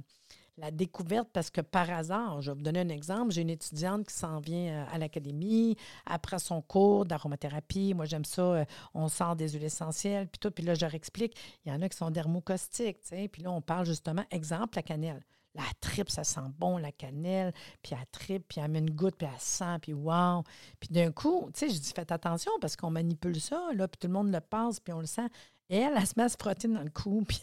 la 0.59 0.71
découverte, 0.71 1.29
parce 1.33 1.51
que 1.51 1.61
par 1.61 1.89
hasard, 1.91 2.43
je 2.43 2.51
vais 2.51 2.57
vous 2.57 2.63
donner 2.63 2.81
un 2.81 2.89
exemple, 2.89 3.33
j'ai 3.33 3.43
une 3.43 3.51
étudiante 3.51 4.07
qui 4.09 4.15
s'en 4.15 4.41
vient 4.41 4.83
euh, 4.83 4.85
à 4.93 4.99
l'académie 4.99 5.77
après 6.05 6.39
son 6.39 6.61
cours 6.61 7.05
d'aromathérapie. 7.05 7.95
Moi, 7.95 8.05
j'aime 8.05 8.25
ça, 8.25 8.43
euh, 8.43 8.65
on 8.95 9.09
sort 9.09 9.37
des 9.37 9.51
huiles 9.51 9.65
essentielles, 9.65 10.29
puis 10.29 10.39
tout. 10.41 10.51
Puis 10.51 10.65
là, 10.65 10.75
je 10.75 10.81
leur 10.81 10.95
explique, 10.95 11.37
il 11.65 11.73
y 11.73 11.73
en 11.73 11.81
a 11.83 11.89
qui 11.89 11.97
sont 11.97 12.11
dermocaustiques. 12.11 12.99
Puis 13.33 13.43
là, 13.43 13.53
on 13.53 13.61
parle 13.61 13.87
justement, 13.87 14.25
exemple, 14.31 14.77
la 14.77 14.83
cannelle. 14.83 15.23
La 15.55 15.65
tripe, 15.81 16.11
ça 16.11 16.25
sent 16.25 16.41
bon, 16.59 16.77
la 16.77 16.93
cannelle, 16.93 17.53
puis 17.83 17.93
elle 17.99 18.07
tripe, 18.13 18.47
puis 18.49 18.61
elle 18.61 18.71
met 18.71 18.79
une 18.79 18.91
goutte, 18.91 19.17
puis 19.17 19.27
elle 19.33 19.41
sent, 19.41 19.79
puis 19.83 19.93
wow. 19.93 20.43
Puis 20.79 20.91
d'un 20.91 21.11
coup, 21.11 21.51
tu 21.55 21.61
sais, 21.61 21.75
je 21.75 21.81
dis, 21.81 21.93
faites 21.95 22.13
attention 22.13 22.53
parce 22.61 22.77
qu'on 22.77 22.91
manipule 22.91 23.41
ça, 23.41 23.71
là, 23.75 23.89
puis 23.89 23.99
tout 23.99 24.07
le 24.07 24.13
monde 24.13 24.33
le 24.33 24.41
passe, 24.41 24.79
puis 24.79 24.93
on 24.93 25.01
le 25.01 25.07
sent. 25.07 25.29
Et 25.71 25.77
elle, 25.77 25.95
elle 25.97 26.07
se 26.07 26.15
met 26.17 26.23
à 26.23 26.29
se 26.29 26.37
frotter 26.39 26.69
dans 26.69 26.83
le 26.83 26.91
cou, 26.91 27.25
puis 27.29 27.41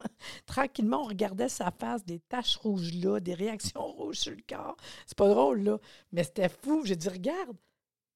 tranquillement, 0.46 1.02
on 1.02 1.08
regardait 1.08 1.48
sa 1.48 1.70
face, 1.70 2.04
des 2.04 2.20
taches 2.20 2.56
rouges 2.56 2.92
là, 2.94 3.20
des 3.20 3.34
réactions 3.34 3.86
rouges 3.92 4.18
sur 4.18 4.32
le 4.32 4.42
corps. 4.48 4.76
C'est 5.06 5.16
pas 5.16 5.28
drôle, 5.28 5.62
là, 5.62 5.78
mais 6.12 6.24
c'était 6.24 6.48
fou. 6.48 6.82
J'ai 6.84 6.96
dit, 6.96 7.08
regarde, 7.08 7.56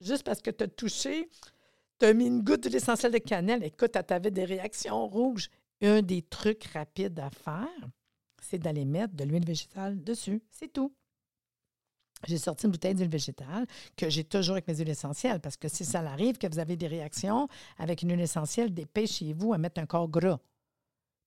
juste 0.01 0.25
parce 0.25 0.41
que 0.41 0.51
tu 0.51 0.65
as 0.65 0.69
touché, 0.69 1.29
tu 1.99 2.07
as 2.07 2.15
mis 2.15 2.27
une 2.27 2.43
goutte 2.43 2.65
de 2.65 2.69
l'essentiel 2.71 3.13
de 3.13 3.19
cannelle, 3.19 3.65
écoute, 3.65 3.93
tu 3.93 4.15
avais 4.15 4.31
des 4.31 4.45
réactions 4.45 5.07
rouges. 5.07 5.51
Un 5.83 6.03
des 6.03 6.21
trucs 6.21 6.65
rapides 6.75 7.19
à 7.21 7.31
faire, 7.31 7.89
c'est 8.41 8.59
d'aller 8.59 8.85
mettre 8.85 9.15
de 9.15 9.25
l'huile 9.25 9.45
végétale 9.45 10.03
dessus. 10.03 10.43
C'est 10.51 10.73
tout. 10.73 10.93
J'ai 12.27 12.39
sorti 12.39 12.67
une 12.67 12.73
bouteille 12.73 12.95
d'huile 12.95 13.09
végétale 13.09 13.67
que 13.97 14.11
j'ai 14.11 14.25
toujours 14.25 14.53
avec 14.53 14.69
mes 14.69 14.77
huiles 14.77 14.91
essentielles 14.91 15.41
parce 15.41 15.57
que 15.57 15.69
si 15.69 15.85
ça 15.85 16.01
arrive 16.01 16.37
que 16.37 16.47
vous 16.47 16.59
avez 16.59 16.77
des 16.77 16.87
réactions 16.87 17.49
avec 17.79 18.03
une 18.03 18.11
huile 18.11 18.21
essentielle, 18.21 18.75
dépêchez-vous 18.75 19.55
à 19.55 19.59
mettre 19.59 19.81
un 19.81 19.87
corps 19.87 20.09
gras. 20.09 20.39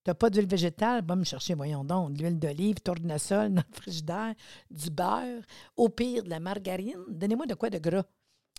Tu 0.04 0.10
n'as 0.10 0.16
pas 0.16 0.30
d'huile 0.30 0.48
végétale, 0.48 1.04
va 1.06 1.16
me 1.16 1.24
chercher, 1.24 1.54
voyons 1.54 1.84
donc, 1.84 2.14
de 2.14 2.22
l'huile 2.22 2.38
d'olive, 2.38 2.76
tournesol 2.82 3.54
dans 3.54 3.64
le 3.68 3.76
frigidaire, 3.76 4.36
du 4.70 4.90
beurre, 4.90 5.44
au 5.78 5.90
pire 5.90 6.24
de 6.24 6.30
la 6.30 6.40
margarine. 6.40 7.00
Donnez-moi 7.08 7.46
de 7.46 7.54
quoi 7.56 7.70
de 7.70 7.80
gras. 7.80 8.04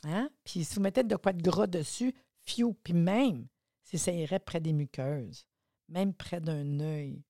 Hein? 0.04 0.28
Puis 0.42 0.64
si 0.64 0.74
vous 0.74 0.80
mettez 0.80 1.04
de 1.04 1.16
quoi 1.16 1.32
de 1.32 1.42
gras 1.42 1.66
dessus, 1.66 2.14
fiou. 2.40 2.74
Puis 2.82 2.94
même 2.94 3.46
si 3.82 3.98
ça 3.98 4.10
irait 4.10 4.40
près 4.40 4.60
des 4.60 4.72
muqueuses, 4.72 5.46
même 5.88 6.14
près 6.14 6.40
d'un 6.40 6.80
œil, 6.80 7.22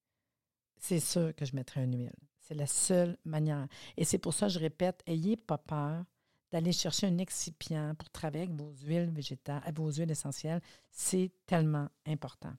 c'est 0.86 1.00
sûr 1.00 1.34
que 1.34 1.46
je 1.46 1.56
mettrais 1.56 1.84
une 1.84 1.96
huile. 1.96 2.12
C'est 2.40 2.54
la 2.54 2.66
seule 2.66 3.16
manière. 3.24 3.66
Et 3.96 4.04
c'est 4.04 4.18
pour 4.18 4.34
ça 4.34 4.48
que 4.48 4.52
je 4.52 4.58
répète, 4.58 5.02
ayez 5.06 5.36
pas 5.36 5.56
peur 5.56 6.04
d'aller 6.52 6.72
chercher 6.72 7.06
un 7.06 7.16
excipient 7.16 7.94
pour 7.94 8.10
travailler 8.10 8.44
avec 8.44 8.54
vos 8.54 8.74
huiles 8.84 9.10
végétales, 9.10 9.62
vos 9.74 9.90
huiles 9.90 10.10
essentielles. 10.10 10.60
C'est 10.90 11.32
tellement 11.46 11.88
important. 12.06 12.52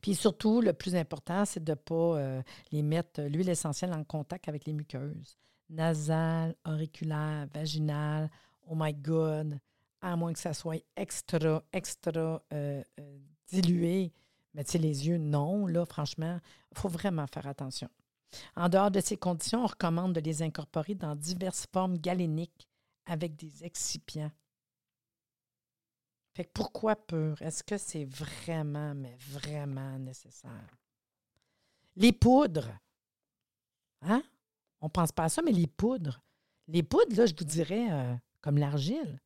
Puis 0.00 0.14
surtout, 0.14 0.60
le 0.60 0.72
plus 0.72 0.94
important, 0.94 1.44
c'est 1.44 1.62
de 1.62 1.72
ne 1.72 1.74
pas 1.74 1.94
euh, 1.94 2.42
les 2.70 2.82
mettre, 2.82 3.22
l'huile 3.22 3.48
essentielle, 3.48 3.92
en 3.92 4.04
contact 4.04 4.48
avec 4.48 4.66
les 4.66 4.72
muqueuses. 4.72 5.36
Nasale, 5.68 6.54
auriculaire, 6.64 7.48
vaginale. 7.52 8.30
Oh 8.68 8.74
my 8.76 8.94
God! 8.94 9.58
À 10.00 10.14
moins 10.14 10.32
que 10.32 10.38
ça 10.38 10.54
soit 10.54 10.80
extra, 10.94 11.64
extra 11.72 12.40
euh, 12.52 12.82
euh, 13.00 13.18
dilué. 13.48 14.12
Mais 14.56 14.64
tu 14.64 14.72
sais, 14.72 14.78
les 14.78 15.06
yeux, 15.06 15.18
non, 15.18 15.66
là, 15.66 15.84
franchement, 15.84 16.40
il 16.72 16.78
faut 16.78 16.88
vraiment 16.88 17.26
faire 17.26 17.46
attention. 17.46 17.90
En 18.56 18.70
dehors 18.70 18.90
de 18.90 19.00
ces 19.00 19.18
conditions, 19.18 19.64
on 19.64 19.66
recommande 19.66 20.14
de 20.14 20.20
les 20.20 20.42
incorporer 20.42 20.94
dans 20.94 21.14
diverses 21.14 21.66
formes 21.70 21.98
galéniques 21.98 22.66
avec 23.04 23.36
des 23.36 23.64
excipients. 23.64 24.32
Fait 26.34 26.46
que 26.46 26.50
pourquoi 26.54 26.96
pur? 26.96 27.40
Est-ce 27.42 27.62
que 27.62 27.76
c'est 27.76 28.06
vraiment, 28.06 28.94
mais 28.94 29.14
vraiment 29.28 29.98
nécessaire? 29.98 30.78
Les 31.94 32.12
poudres. 32.12 32.72
Hein? 34.00 34.22
On 34.80 34.86
ne 34.86 34.90
pense 34.90 35.12
pas 35.12 35.24
à 35.24 35.28
ça, 35.28 35.42
mais 35.42 35.52
les 35.52 35.66
poudres. 35.66 36.22
Les 36.66 36.82
poudres, 36.82 37.14
là, 37.14 37.26
je 37.26 37.34
vous 37.38 37.44
dirais, 37.44 37.92
euh, 37.92 38.14
comme 38.40 38.56
l'argile. 38.56 39.20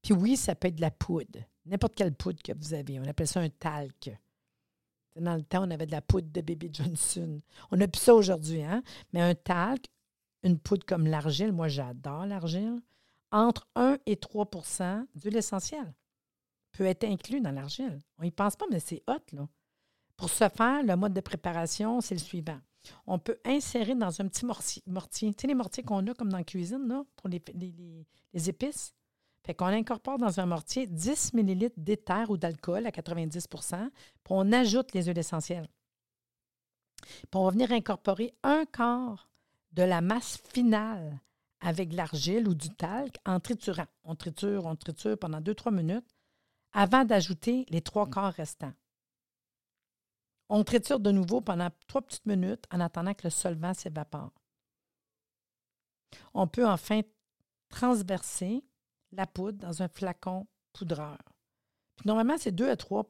Puis 0.00 0.14
oui, 0.14 0.36
ça 0.36 0.54
peut 0.54 0.68
être 0.68 0.76
de 0.76 0.80
la 0.80 0.92
poudre. 0.92 1.40
N'importe 1.66 1.96
quelle 1.96 2.14
poudre 2.14 2.40
que 2.40 2.52
vous 2.52 2.72
avez. 2.72 3.00
On 3.00 3.04
appelle 3.04 3.28
ça 3.28 3.40
un 3.40 3.50
talc. 3.50 4.10
Dans 5.16 5.34
le 5.34 5.42
temps, 5.42 5.66
on 5.66 5.70
avait 5.70 5.86
de 5.86 5.92
la 5.92 6.02
poudre 6.02 6.30
de 6.30 6.40
bébé 6.40 6.70
Johnson. 6.72 7.40
On 7.70 7.76
n'a 7.76 7.88
plus 7.88 8.00
ça 8.00 8.14
aujourd'hui, 8.14 8.62
hein? 8.62 8.82
Mais 9.12 9.20
un 9.20 9.34
talc, 9.34 9.86
une 10.42 10.58
poudre 10.58 10.86
comme 10.86 11.06
l'argile, 11.06 11.52
moi 11.52 11.68
j'adore 11.68 12.26
l'argile, 12.26 12.80
entre 13.32 13.68
1 13.74 13.98
et 14.06 14.16
3% 14.16 15.06
d'huile 15.14 15.36
essentielle 15.36 15.94
peut 16.72 16.86
être 16.86 17.04
inclus 17.04 17.40
dans 17.40 17.50
l'argile. 17.50 18.00
On 18.18 18.22
n'y 18.22 18.30
pense 18.30 18.56
pas, 18.56 18.66
mais 18.70 18.80
c'est 18.80 19.02
hot, 19.06 19.18
là. 19.32 19.48
Pour 20.16 20.30
ce 20.30 20.48
faire, 20.48 20.82
le 20.82 20.96
mode 20.96 21.14
de 21.14 21.20
préparation, 21.20 22.00
c'est 22.00 22.14
le 22.14 22.20
suivant. 22.20 22.60
On 23.06 23.18
peut 23.18 23.38
insérer 23.44 23.94
dans 23.94 24.20
un 24.20 24.28
petit 24.28 24.44
mortier. 24.44 24.82
Tu 25.34 25.40
sais, 25.40 25.46
les 25.46 25.54
mortiers 25.54 25.82
qu'on 25.82 26.06
a 26.06 26.14
comme 26.14 26.30
dans 26.30 26.38
la 26.38 26.44
cuisine, 26.44 26.86
là, 26.88 27.04
pour 27.16 27.28
les 27.28 28.48
épices. 28.48 28.94
Fait 29.42 29.54
qu'on 29.54 29.66
incorpore 29.66 30.18
dans 30.18 30.38
un 30.38 30.46
mortier 30.46 30.86
10 30.86 31.32
ml 31.34 31.70
d'éther 31.76 32.30
ou 32.30 32.36
d'alcool 32.36 32.86
à 32.86 32.90
90% 32.90 33.90
puis 33.90 34.12
on 34.28 34.52
ajoute 34.52 34.92
les 34.92 35.04
huiles 35.04 35.18
essentielles. 35.18 35.68
Puis 37.02 37.28
on 37.34 37.44
va 37.44 37.50
venir 37.50 37.72
incorporer 37.72 38.34
un 38.42 38.64
quart 38.66 39.30
de 39.72 39.82
la 39.82 40.00
masse 40.00 40.38
finale 40.52 41.20
avec 41.60 41.90
de 41.90 41.96
l'argile 41.96 42.48
ou 42.48 42.54
du 42.54 42.70
talc 42.70 43.16
en 43.24 43.40
triturant. 43.40 43.86
On 44.04 44.14
triture, 44.14 44.66
on 44.66 44.76
triture 44.76 45.18
pendant 45.18 45.40
2-3 45.40 45.74
minutes 45.74 46.16
avant 46.72 47.04
d'ajouter 47.04 47.66
les 47.68 47.80
trois 47.80 48.08
quarts 48.08 48.34
restants. 48.34 48.72
On 50.48 50.64
triture 50.64 51.00
de 51.00 51.12
nouveau 51.12 51.40
pendant 51.40 51.68
trois 51.86 52.02
petites 52.02 52.26
minutes 52.26 52.64
en 52.72 52.80
attendant 52.80 53.14
que 53.14 53.24
le 53.24 53.30
solvant 53.30 53.74
s'évapore. 53.74 54.32
On 56.34 56.46
peut 56.46 56.66
enfin 56.66 57.02
transverser 57.68 58.64
la 59.12 59.26
poudre 59.26 59.58
dans 59.58 59.82
un 59.82 59.88
flacon 59.88 60.46
poudreur. 60.72 61.18
Normalement, 62.04 62.36
c'est 62.38 62.52
deux 62.52 62.70
à 62.70 62.76
trois 62.76 63.04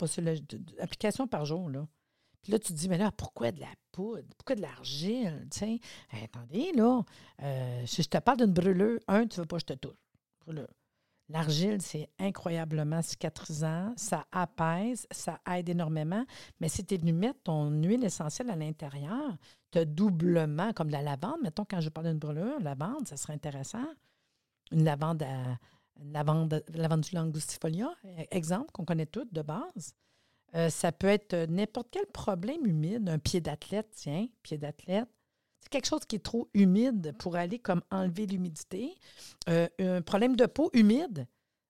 applications 0.80 1.26
par 1.28 1.44
jour. 1.44 1.68
Là. 1.70 1.86
Puis 2.42 2.52
là, 2.52 2.58
tu 2.58 2.72
te 2.72 2.78
dis, 2.78 2.88
mais 2.88 2.98
là, 2.98 3.12
pourquoi 3.12 3.52
de 3.52 3.60
la 3.60 3.72
poudre? 3.92 4.26
Pourquoi 4.38 4.56
de 4.56 4.62
l'argile? 4.62 5.46
attendez, 6.10 6.72
là, 6.74 7.02
euh, 7.42 7.86
si 7.86 8.02
je 8.02 8.08
te 8.08 8.18
parle 8.18 8.38
d'une 8.38 8.52
brûlure, 8.52 8.98
un, 9.08 9.26
tu 9.26 9.38
ne 9.38 9.42
veux 9.42 9.46
pas 9.46 9.56
que 9.56 9.62
je 9.68 9.74
te 9.74 9.78
touche. 9.78 9.96
L'argile, 11.28 11.80
c'est 11.80 12.10
incroyablement 12.18 13.02
cicatrisant, 13.02 13.92
ça 13.96 14.26
apaise, 14.32 15.06
ça 15.12 15.40
aide 15.52 15.68
énormément. 15.68 16.24
Mais 16.58 16.68
si 16.68 16.84
tu 16.84 16.94
es 16.94 16.98
venu 16.98 17.12
mettre 17.12 17.40
ton 17.44 17.70
huile 17.70 18.02
essentielle 18.04 18.50
à 18.50 18.56
l'intérieur, 18.56 19.36
tu 19.70 19.78
as 19.78 19.84
doublement, 19.84 20.72
comme 20.72 20.88
de 20.88 20.92
la 20.92 21.02
lavande, 21.02 21.40
mettons, 21.42 21.64
quand 21.64 21.80
je 21.80 21.88
parle 21.88 22.08
d'une 22.08 22.18
brûlure, 22.18 22.58
lavande, 22.58 23.06
ça 23.06 23.16
serait 23.16 23.34
intéressant. 23.34 23.86
Une 24.72 24.82
lavande 24.82 25.22
à, 25.22 25.56
lavande, 25.98 26.62
du 26.66 27.14
langustifolia, 27.14 27.90
e, 28.04 28.24
exemple 28.30 28.70
qu'on 28.72 28.84
connaît 28.84 29.06
toutes 29.06 29.32
de 29.32 29.42
base. 29.42 29.94
Euh, 30.54 30.68
ça 30.68 30.90
peut 30.92 31.06
être 31.06 31.46
n'importe 31.48 31.88
quel 31.90 32.06
problème 32.06 32.66
humide, 32.66 33.08
un 33.08 33.18
pied 33.18 33.40
d'athlète, 33.40 33.88
tiens, 33.92 34.26
pied 34.42 34.58
d'athlète. 34.58 35.08
C'est 35.60 35.68
quelque 35.68 35.86
chose 35.86 36.04
qui 36.06 36.16
est 36.16 36.24
trop 36.24 36.48
humide 36.54 37.14
pour 37.18 37.36
aller 37.36 37.58
comme 37.58 37.82
enlever 37.90 38.26
l'humidité. 38.26 38.94
Euh, 39.48 39.68
un 39.78 40.02
problème 40.02 40.34
de 40.34 40.46
peau 40.46 40.70
humide, 40.72 41.26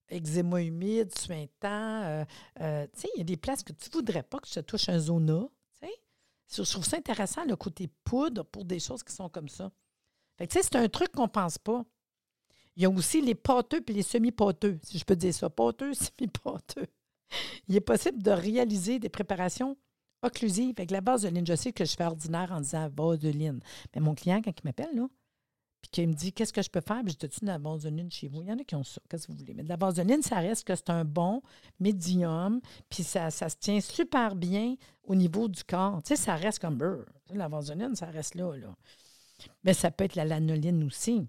eczéma 0.08 0.62
humide, 0.62 1.16
suintant. 1.18 2.24
Euh, 2.60 2.86
tu 2.94 3.00
sais, 3.00 3.08
il 3.14 3.18
y 3.18 3.20
a 3.20 3.24
des 3.24 3.36
places 3.36 3.62
que 3.62 3.72
tu 3.72 3.88
ne 3.88 3.92
voudrais 3.92 4.22
pas 4.22 4.38
que 4.38 4.48
je 4.48 4.54
te 4.54 4.60
touche 4.60 4.88
un 4.88 4.98
zona. 4.98 5.48
Je 6.52 6.62
trouve 6.62 6.84
ça 6.84 6.96
intéressant, 6.96 7.44
le 7.44 7.54
côté 7.54 7.88
poudre, 8.04 8.42
pour 8.42 8.64
des 8.64 8.80
choses 8.80 9.02
qui 9.02 9.14
sont 9.14 9.28
comme 9.28 9.48
ça. 9.48 9.70
Fait 10.36 10.46
que, 10.46 10.52
c'est 10.52 10.76
un 10.76 10.88
truc 10.88 11.12
qu'on 11.12 11.24
ne 11.24 11.28
pense 11.28 11.58
pas. 11.58 11.84
Il 12.80 12.84
y 12.84 12.86
a 12.86 12.90
aussi 12.90 13.20
les 13.20 13.34
pâteux 13.34 13.82
et 13.86 13.92
les 13.92 14.00
semi-pâteux, 14.00 14.78
si 14.82 14.96
je 14.96 15.04
peux 15.04 15.14
dire 15.14 15.34
ça. 15.34 15.50
Pâteux, 15.50 15.92
semi-pâteux. 15.92 16.86
Il 17.68 17.76
est 17.76 17.82
possible 17.82 18.22
de 18.22 18.30
réaliser 18.30 18.98
des 18.98 19.10
préparations 19.10 19.76
occlusives 20.22 20.72
avec 20.78 20.90
la 20.90 21.02
vaseline. 21.02 21.46
Je 21.46 21.56
sais 21.56 21.74
que 21.74 21.84
je 21.84 21.94
fais 21.94 22.06
ordinaire 22.06 22.50
en 22.52 22.62
disant 22.62 22.88
vaseline. 22.88 23.60
Mais 23.94 24.00
mon 24.00 24.14
client, 24.14 24.40
quand 24.42 24.52
il 24.58 24.64
m'appelle, 24.64 24.94
là, 24.94 25.06
puis 25.82 25.90
qu'il 25.90 26.08
me 26.08 26.14
dit 26.14 26.32
qu'est-ce 26.32 26.54
que 26.54 26.62
je 26.62 26.70
peux 26.70 26.80
faire, 26.80 27.02
puis 27.04 27.14
je 27.20 27.26
dis 27.26 27.40
de 27.42 27.46
la 27.48 27.58
vaseline 27.58 28.10
chez 28.10 28.28
vous? 28.28 28.40
Il 28.40 28.48
y 28.48 28.52
en 28.52 28.58
a 28.58 28.64
qui 28.64 28.74
ont 28.74 28.82
ça. 28.82 29.02
Qu'est-ce 29.10 29.26
que 29.26 29.32
vous 29.32 29.38
voulez? 29.38 29.52
Mais 29.52 29.62
de 29.62 29.68
la 29.68 29.76
vaseline, 29.76 30.22
ça 30.22 30.36
reste 30.36 30.66
que 30.66 30.74
c'est 30.74 30.88
un 30.88 31.04
bon 31.04 31.42
médium, 31.80 32.62
puis 32.88 33.02
ça, 33.02 33.30
ça, 33.30 33.50
se 33.50 33.56
tient 33.56 33.82
super 33.82 34.34
bien 34.34 34.76
au 35.04 35.14
niveau 35.14 35.48
du 35.48 35.64
corps. 35.64 36.02
Tu 36.02 36.16
sais, 36.16 36.22
ça 36.22 36.34
reste 36.34 36.60
comme 36.60 36.78
beurre. 36.78 37.04
La 37.28 37.48
vaseline, 37.48 37.94
ça 37.94 38.06
reste 38.06 38.36
là, 38.36 38.56
là. 38.56 38.74
Mais 39.64 39.74
ça 39.74 39.90
peut 39.90 40.04
être 40.04 40.14
la 40.14 40.24
lanoline 40.24 40.82
aussi. 40.84 41.28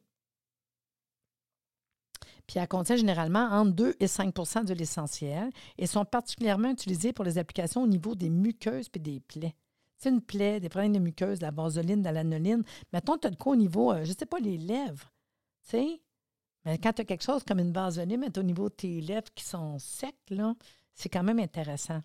Puis 2.51 2.59
elles 2.59 2.67
contiennent 2.67 2.97
généralement 2.97 3.47
entre 3.49 3.71
2 3.71 3.95
et 4.01 4.07
5% 4.07 4.65
de 4.65 4.73
l'essentiel 4.73 5.51
et 5.77 5.87
sont 5.87 6.03
particulièrement 6.03 6.71
utilisées 6.71 7.13
pour 7.13 7.23
les 7.23 7.37
applications 7.37 7.81
au 7.81 7.87
niveau 7.87 8.13
des 8.13 8.29
muqueuses 8.29 8.89
et 8.93 8.99
des 8.99 9.21
plaies. 9.21 9.55
C'est 9.95 10.09
une 10.09 10.19
plaie, 10.19 10.59
des 10.59 10.67
problèmes 10.67 10.91
de 10.91 10.99
muqueuses, 10.99 11.39
de 11.39 11.45
la 11.45 11.51
vaseline, 11.51 12.01
de 12.01 12.03
la 12.03 12.11
lanoline. 12.11 12.63
Mettons, 12.91 13.17
tu 13.17 13.27
as 13.27 13.29
de 13.29 13.37
quoi 13.37 13.53
au 13.53 13.55
niveau, 13.55 13.93
euh, 13.93 14.03
je 14.03 14.11
ne 14.11 14.17
sais 14.17 14.25
pas, 14.25 14.39
les 14.39 14.57
lèvres. 14.57 15.13
Tu 15.63 15.69
sais, 15.69 16.01
Mais 16.65 16.77
quand 16.77 16.91
tu 16.91 17.03
as 17.03 17.05
quelque 17.05 17.23
chose 17.23 17.45
comme 17.45 17.59
une 17.59 17.71
vaseline, 17.71 18.19
mais 18.19 18.37
au 18.37 18.43
niveau 18.43 18.67
de 18.67 18.73
tes 18.73 18.99
lèvres 18.99 19.33
qui 19.33 19.45
sont 19.45 19.79
secs, 19.79 20.13
là, 20.29 20.53
c'est 20.93 21.07
quand 21.07 21.23
même 21.23 21.39
intéressant. 21.39 22.01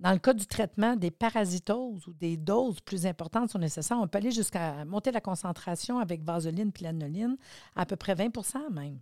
Dans 0.00 0.10
le 0.10 0.18
cas 0.18 0.34
du 0.34 0.46
traitement 0.46 0.96
des 0.96 1.12
parasitoses 1.12 2.08
ou 2.08 2.12
des 2.14 2.36
doses 2.36 2.80
plus 2.80 3.06
importantes 3.06 3.50
sont 3.50 3.60
nécessaires, 3.60 3.98
on 4.00 4.08
peut 4.08 4.18
aller 4.18 4.32
jusqu'à 4.32 4.84
monter 4.84 5.12
la 5.12 5.20
concentration 5.20 6.00
avec 6.00 6.24
vaseline 6.24 6.72
et 6.76 6.82
lanoline 6.82 7.36
à, 7.76 7.82
à 7.82 7.86
peu 7.86 7.94
près 7.94 8.16
20% 8.16 8.72
même. 8.72 8.98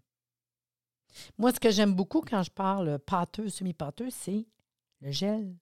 Moi, 1.38 1.52
ce 1.52 1.60
que 1.60 1.70
j'aime 1.70 1.94
beaucoup 1.94 2.20
quand 2.20 2.42
je 2.42 2.50
parle 2.50 2.98
pâteux, 2.98 3.48
semi-pâteux, 3.48 4.10
c'est 4.10 4.46
le 5.00 5.10
gel. 5.10 5.56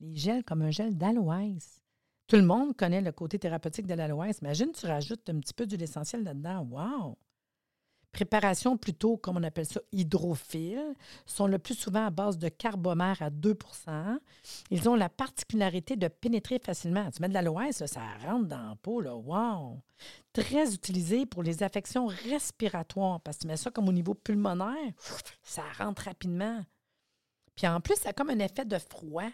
Les 0.00 0.14
gels 0.14 0.44
comme 0.44 0.62
un 0.62 0.70
gel 0.70 0.96
d'aloès. 0.96 1.80
Tout 2.26 2.36
le 2.36 2.42
monde 2.42 2.76
connaît 2.76 3.00
le 3.00 3.12
côté 3.12 3.38
thérapeutique 3.38 3.86
de 3.86 3.94
l'aloès. 3.94 4.38
Imagine, 4.40 4.72
tu 4.72 4.86
rajoutes 4.86 5.28
un 5.28 5.40
petit 5.40 5.54
peu 5.54 5.66
d'huile 5.66 5.82
essentielle 5.82 6.24
là-dedans. 6.24 6.66
Wow! 6.70 7.18
Préparation 8.14 8.76
plutôt, 8.76 9.16
comme 9.16 9.38
on 9.38 9.42
appelle 9.42 9.66
ça, 9.66 9.80
hydrophiles, 9.90 10.94
sont 11.26 11.48
le 11.48 11.58
plus 11.58 11.74
souvent 11.74 12.06
à 12.06 12.10
base 12.10 12.38
de 12.38 12.48
carbomère 12.48 13.20
à 13.20 13.28
2% 13.28 14.18
Ils 14.70 14.88
ont 14.88 14.94
la 14.94 15.08
particularité 15.08 15.96
de 15.96 16.06
pénétrer 16.06 16.60
facilement. 16.60 17.10
Tu 17.10 17.20
mets 17.20 17.28
de 17.28 17.34
l'aloès, 17.34 17.84
ça 17.84 18.00
rentre 18.24 18.46
dans 18.46 18.68
la 18.68 18.76
peau. 18.76 19.00
Là. 19.00 19.16
Wow! 19.16 19.80
Très 20.32 20.72
utilisé 20.72 21.26
pour 21.26 21.42
les 21.42 21.64
affections 21.64 22.06
respiratoires 22.06 23.20
parce 23.20 23.38
que 23.38 23.42
tu 23.42 23.48
mets 23.48 23.56
ça 23.56 23.72
comme 23.72 23.88
au 23.88 23.92
niveau 23.92 24.14
pulmonaire, 24.14 24.92
ça 25.42 25.64
rentre 25.76 26.02
rapidement. 26.04 26.64
Puis 27.56 27.66
en 27.66 27.80
plus, 27.80 27.96
ça 27.96 28.10
a 28.10 28.12
comme 28.12 28.30
un 28.30 28.38
effet 28.38 28.64
de 28.64 28.78
froid. 28.78 29.30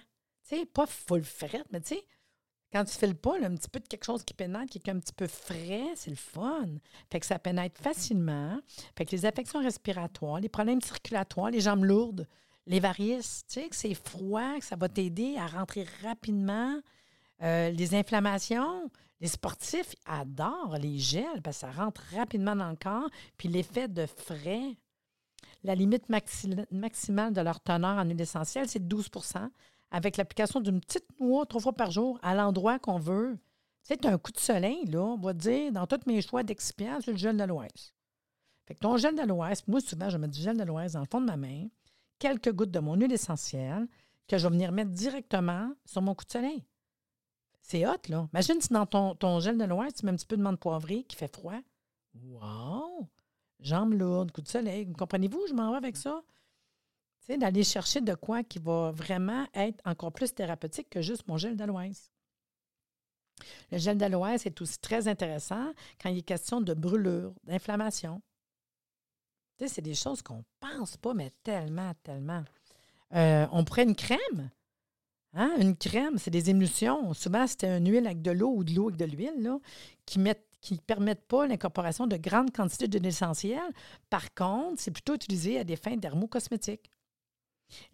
Tu 0.48 0.56
sais, 0.56 0.64
pas 0.64 0.86
full 0.86 1.22
fret, 1.22 1.64
mais 1.70 1.82
tu 1.82 1.96
sais, 1.96 2.04
quand 2.72 2.85
tu 2.85 2.96
fais 2.96 3.06
le 3.06 3.14
pas, 3.14 3.37
un 3.37 3.54
petit 3.54 3.68
peu 3.68 3.80
de 3.80 3.88
quelque 3.88 4.04
chose 4.04 4.22
qui 4.22 4.35
pénètre, 4.35 4.70
qui 4.70 4.78
est 4.78 4.90
un 4.90 4.98
petit 4.98 5.12
peu 5.12 5.26
frais, 5.26 5.92
c'est 5.96 6.11
le 6.11 6.16
fun. 6.16 6.68
Fait 7.11 7.20
que 7.20 7.26
ça 7.26 7.38
pénètre 7.38 7.80
facilement. 7.80 8.59
Fait 8.96 9.04
que 9.04 9.11
les 9.11 9.26
affections 9.26 9.61
respiratoires, 9.61 10.40
les 10.40 10.48
problèmes 10.48 10.80
circulatoires, 10.80 11.50
les 11.50 11.61
jambes 11.61 11.85
lourdes, 11.85 12.26
les 12.66 12.80
varices, 12.80 13.44
tu 13.48 13.61
sais, 13.61 13.68
que 13.68 13.76
c'est 13.76 13.94
froid, 13.94 14.59
que 14.59 14.64
ça 14.64 14.76
va 14.76 14.88
t'aider 14.88 15.37
à 15.37 15.46
rentrer 15.46 15.85
rapidement. 16.02 16.80
Euh, 17.42 17.70
les 17.70 17.94
inflammations, 17.94 18.90
les 19.20 19.28
sportifs 19.28 19.94
adorent 20.06 20.78
les 20.78 20.98
gels 20.98 21.42
parce 21.42 21.61
que 21.61 21.66
ça 21.66 21.72
rentre 21.72 22.02
rapidement 22.14 22.54
dans 22.54 22.70
le 22.70 22.76
corps. 22.76 23.11
Puis 23.37 23.48
l'effet 23.48 23.88
de 23.88 24.06
frais, 24.06 24.76
la 25.64 25.74
limite 25.74 26.09
maximale 26.09 27.33
de 27.33 27.40
leur 27.40 27.61
teneur 27.61 27.98
en 27.98 28.04
huile 28.04 28.20
essentielle, 28.20 28.68
c'est 28.68 28.87
12 28.87 29.09
avec 29.90 30.16
l'application 30.16 30.61
d'une 30.61 30.81
petite 30.81 31.07
noix 31.20 31.46
trois 31.46 31.61
fois 31.61 31.72
par 31.72 31.90
jour 31.90 32.18
à 32.22 32.35
l'endroit 32.35 32.79
qu'on 32.79 32.98
veut. 32.98 33.38
C'est 33.83 34.05
un 34.07 34.18
coup 34.18 34.33
de 34.33 34.38
soleil, 34.38 34.85
là, 34.87 35.03
on 35.03 35.16
va 35.16 35.33
dire, 35.33 35.72
dans 35.72 35.87
tous 35.87 36.07
mes 36.07 36.20
choix 36.22 36.42
d'excipients, 36.42 36.98
c'est 37.00 37.12
le 37.12 37.16
gel 37.16 37.37
d'aloès. 37.37 37.92
Fait 38.66 38.74
que 38.74 38.81
ton 38.81 38.96
gel 38.96 39.14
d'aloès, 39.14 39.66
moi, 39.66 39.81
souvent, 39.81 40.11
je 40.11 40.18
mets 40.18 40.29
du 40.29 40.40
gel 40.40 40.57
d'aloès 40.57 40.92
dans 40.92 41.00
le 41.00 41.07
fond 41.11 41.20
de 41.20 41.26
ma 41.26 41.37
main, 41.37 41.66
quelques 42.18 42.53
gouttes 42.53 42.70
de 42.70 42.79
mon 42.79 42.94
huile 42.94 43.12
essentielle 43.12 43.88
que 44.29 44.38
je 44.38 44.46
vais 44.46 44.53
venir 44.53 44.70
mettre 44.70 44.90
directement 44.90 45.72
sur 45.85 46.03
mon 46.03 46.14
coup 46.14 46.24
de 46.24 46.31
soleil. 46.31 46.64
C'est 47.62 47.87
hot, 47.87 47.96
là. 48.09 48.29
Imagine 48.33 48.61
si 48.61 48.72
dans 48.72 48.87
ton, 48.87 49.14
ton 49.14 49.40
gel 49.40 49.59
d'aloès, 49.59 49.92
tu 49.92 50.07
mets 50.07 50.12
un 50.12 50.16
petit 50.16 50.26
peu 50.26 50.37
de 50.37 50.42
menthe 50.42 50.61
poivrée 50.61 51.05
qui 51.05 51.16
fait 51.16 51.33
froid. 51.35 51.59
Wow! 52.14 53.09
Jambes 53.61 53.94
lourdes, 53.94 54.31
coup 54.33 54.40
de 54.40 54.48
soleil. 54.48 54.90
Comprenez-vous, 54.92 55.46
je 55.48 55.55
m'en 55.55 55.70
vais 55.72 55.76
avec 55.76 55.96
ça? 55.96 56.22
D'aller 57.38 57.64
chercher 57.64 58.00
de 58.00 58.14
quoi 58.14 58.42
qui 58.42 58.58
va 58.58 58.90
vraiment 58.92 59.46
être 59.54 59.80
encore 59.84 60.12
plus 60.12 60.34
thérapeutique 60.34 60.90
que 60.90 61.02
juste 61.02 61.26
mon 61.28 61.36
gel 61.36 61.56
d'aloès. 61.56 62.10
Le 63.70 63.78
gel 63.78 63.98
d'aloès 63.98 64.44
est 64.46 64.60
aussi 64.60 64.78
très 64.78 65.08
intéressant 65.08 65.72
quand 66.00 66.10
il 66.10 66.18
est 66.18 66.22
question 66.22 66.60
de 66.60 66.74
brûlure, 66.74 67.32
d'inflammation. 67.44 68.20
C'est 69.58 69.82
des 69.82 69.94
choses 69.94 70.22
qu'on 70.22 70.38
ne 70.38 70.42
pense 70.58 70.96
pas, 70.96 71.12
mais 71.12 71.30
tellement, 71.42 71.92
tellement. 72.02 72.44
Euh, 73.14 73.46
on 73.52 73.64
pourrait 73.64 73.82
une 73.82 73.94
crème. 73.94 74.50
Hein? 75.34 75.54
Une 75.58 75.76
crème, 75.76 76.16
c'est 76.16 76.30
des 76.30 76.48
émulsions. 76.48 77.12
Souvent, 77.12 77.46
c'était 77.46 77.76
une 77.76 77.90
huile 77.90 78.06
avec 78.06 78.22
de 78.22 78.30
l'eau 78.30 78.54
ou 78.56 78.64
de 78.64 78.74
l'eau 78.74 78.88
avec 78.88 78.98
de 78.98 79.04
l'huile 79.04 79.58
qui 80.06 80.18
ne 80.18 80.32
qui 80.60 80.76
permettent 80.76 81.26
pas 81.26 81.46
l'incorporation 81.46 82.06
de 82.06 82.16
grandes 82.16 82.52
quantités 82.52 82.86
d'huile 82.86 83.06
essentielle. 83.06 83.72
Par 84.10 84.34
contre, 84.34 84.80
c'est 84.80 84.90
plutôt 84.90 85.14
utilisé 85.14 85.58
à 85.58 85.64
des 85.64 85.76
fins 85.76 85.96
dermocosmétiques. 85.96 86.90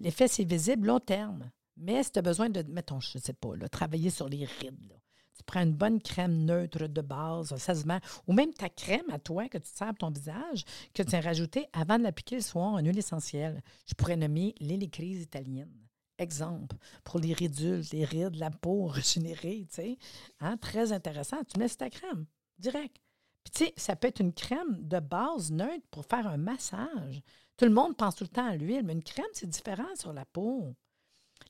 L'effet, 0.01 0.29
c'est 0.29 0.45
visible 0.45 0.89
long 0.89 1.01
terme. 1.01 1.51
Mais 1.77 2.03
si 2.03 2.13
tu 2.13 2.19
as 2.19 2.23
besoin 2.23 2.49
de, 2.49 2.63
mettons, 2.63 3.01
je 3.01 3.19
ne 3.19 3.23
sais 3.23 3.33
pas, 3.33 3.51
travailler 3.71 4.11
sur 4.11 4.29
les 4.29 4.45
rides, 4.45 4.99
tu 5.37 5.43
prends 5.45 5.63
une 5.63 5.75
bonne 5.75 6.01
crème 6.01 6.45
neutre 6.45 6.87
de 6.87 7.01
base, 7.03 7.55
ça 7.57 7.75
se 7.75 7.87
met, 7.87 8.01
ou 8.27 8.33
même 8.33 8.55
ta 8.55 8.71
crème 8.71 9.11
à 9.13 9.19
toi 9.19 9.49
que 9.49 9.59
tu 9.59 9.71
sers 9.71 9.95
ton 9.95 10.11
visage, 10.11 10.65
que 10.95 11.03
tu 11.03 11.15
as 11.15 11.21
rajouté 11.21 11.67
avant 11.73 11.99
de 11.99 12.05
l'appliquer 12.05 12.37
le 12.37 12.43
soir 12.43 12.73
en 12.73 12.79
huile 12.79 12.99
essentielle. 12.99 13.63
Je 13.87 13.95
pourrais 13.95 14.17
nommer 14.17 14.55
l'hélicrise 14.61 15.23
italienne. 15.23 15.87
Exemple, 16.19 16.77
pour 17.05 17.21
les 17.21 17.35
ridules, 17.35 17.85
les 17.93 18.07
rides, 18.07 18.37
la 18.37 18.51
peau 18.51 18.87
régénérée, 18.87 19.67
tu 19.69 19.75
sais. 19.75 19.99
Hein, 20.41 20.57
très 20.57 20.93
intéressant. 20.93 21.45
Tu 21.45 21.59
mets 21.59 21.69
ta 21.69 21.91
crème, 21.91 22.25
direct. 22.59 22.97
Puis, 23.45 23.53
tu 23.53 23.65
sais, 23.67 23.75
ça 23.77 23.97
peut 23.97 24.09
être 24.09 24.21
une 24.21 24.33
crème 24.33 24.79
de 24.81 24.99
base 24.99 25.53
neutre 25.53 25.85
pour 25.91 26.07
faire 26.07 26.27
un 26.27 26.39
massage. 26.39 27.21
Tout 27.57 27.65
le 27.65 27.71
monde 27.71 27.97
pense 27.97 28.17
tout 28.17 28.25
le 28.25 28.29
temps 28.29 28.47
à 28.47 28.57
l'huile, 28.57 28.85
mais 28.85 28.93
une 28.93 29.03
crème, 29.03 29.27
c'est 29.33 29.49
différent 29.49 29.95
sur 29.95 30.13
la 30.13 30.25
peau. 30.27 30.75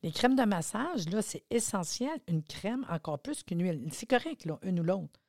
Les 0.03 0.13
crèmes 0.13 0.37
de 0.37 0.45
massage, 0.45 1.09
là, 1.09 1.23
c'est 1.23 1.45
essentiel. 1.51 2.21
Une 2.29 2.43
crème 2.43 2.87
encore 2.89 3.19
plus 3.19 3.43
qu'une 3.43 3.63
huile. 3.63 3.89
C'est 3.93 4.09
correct, 4.09 4.45
là, 4.45 4.59
une 4.63 4.81
ou 4.81 4.85
l'autre. 4.85 5.21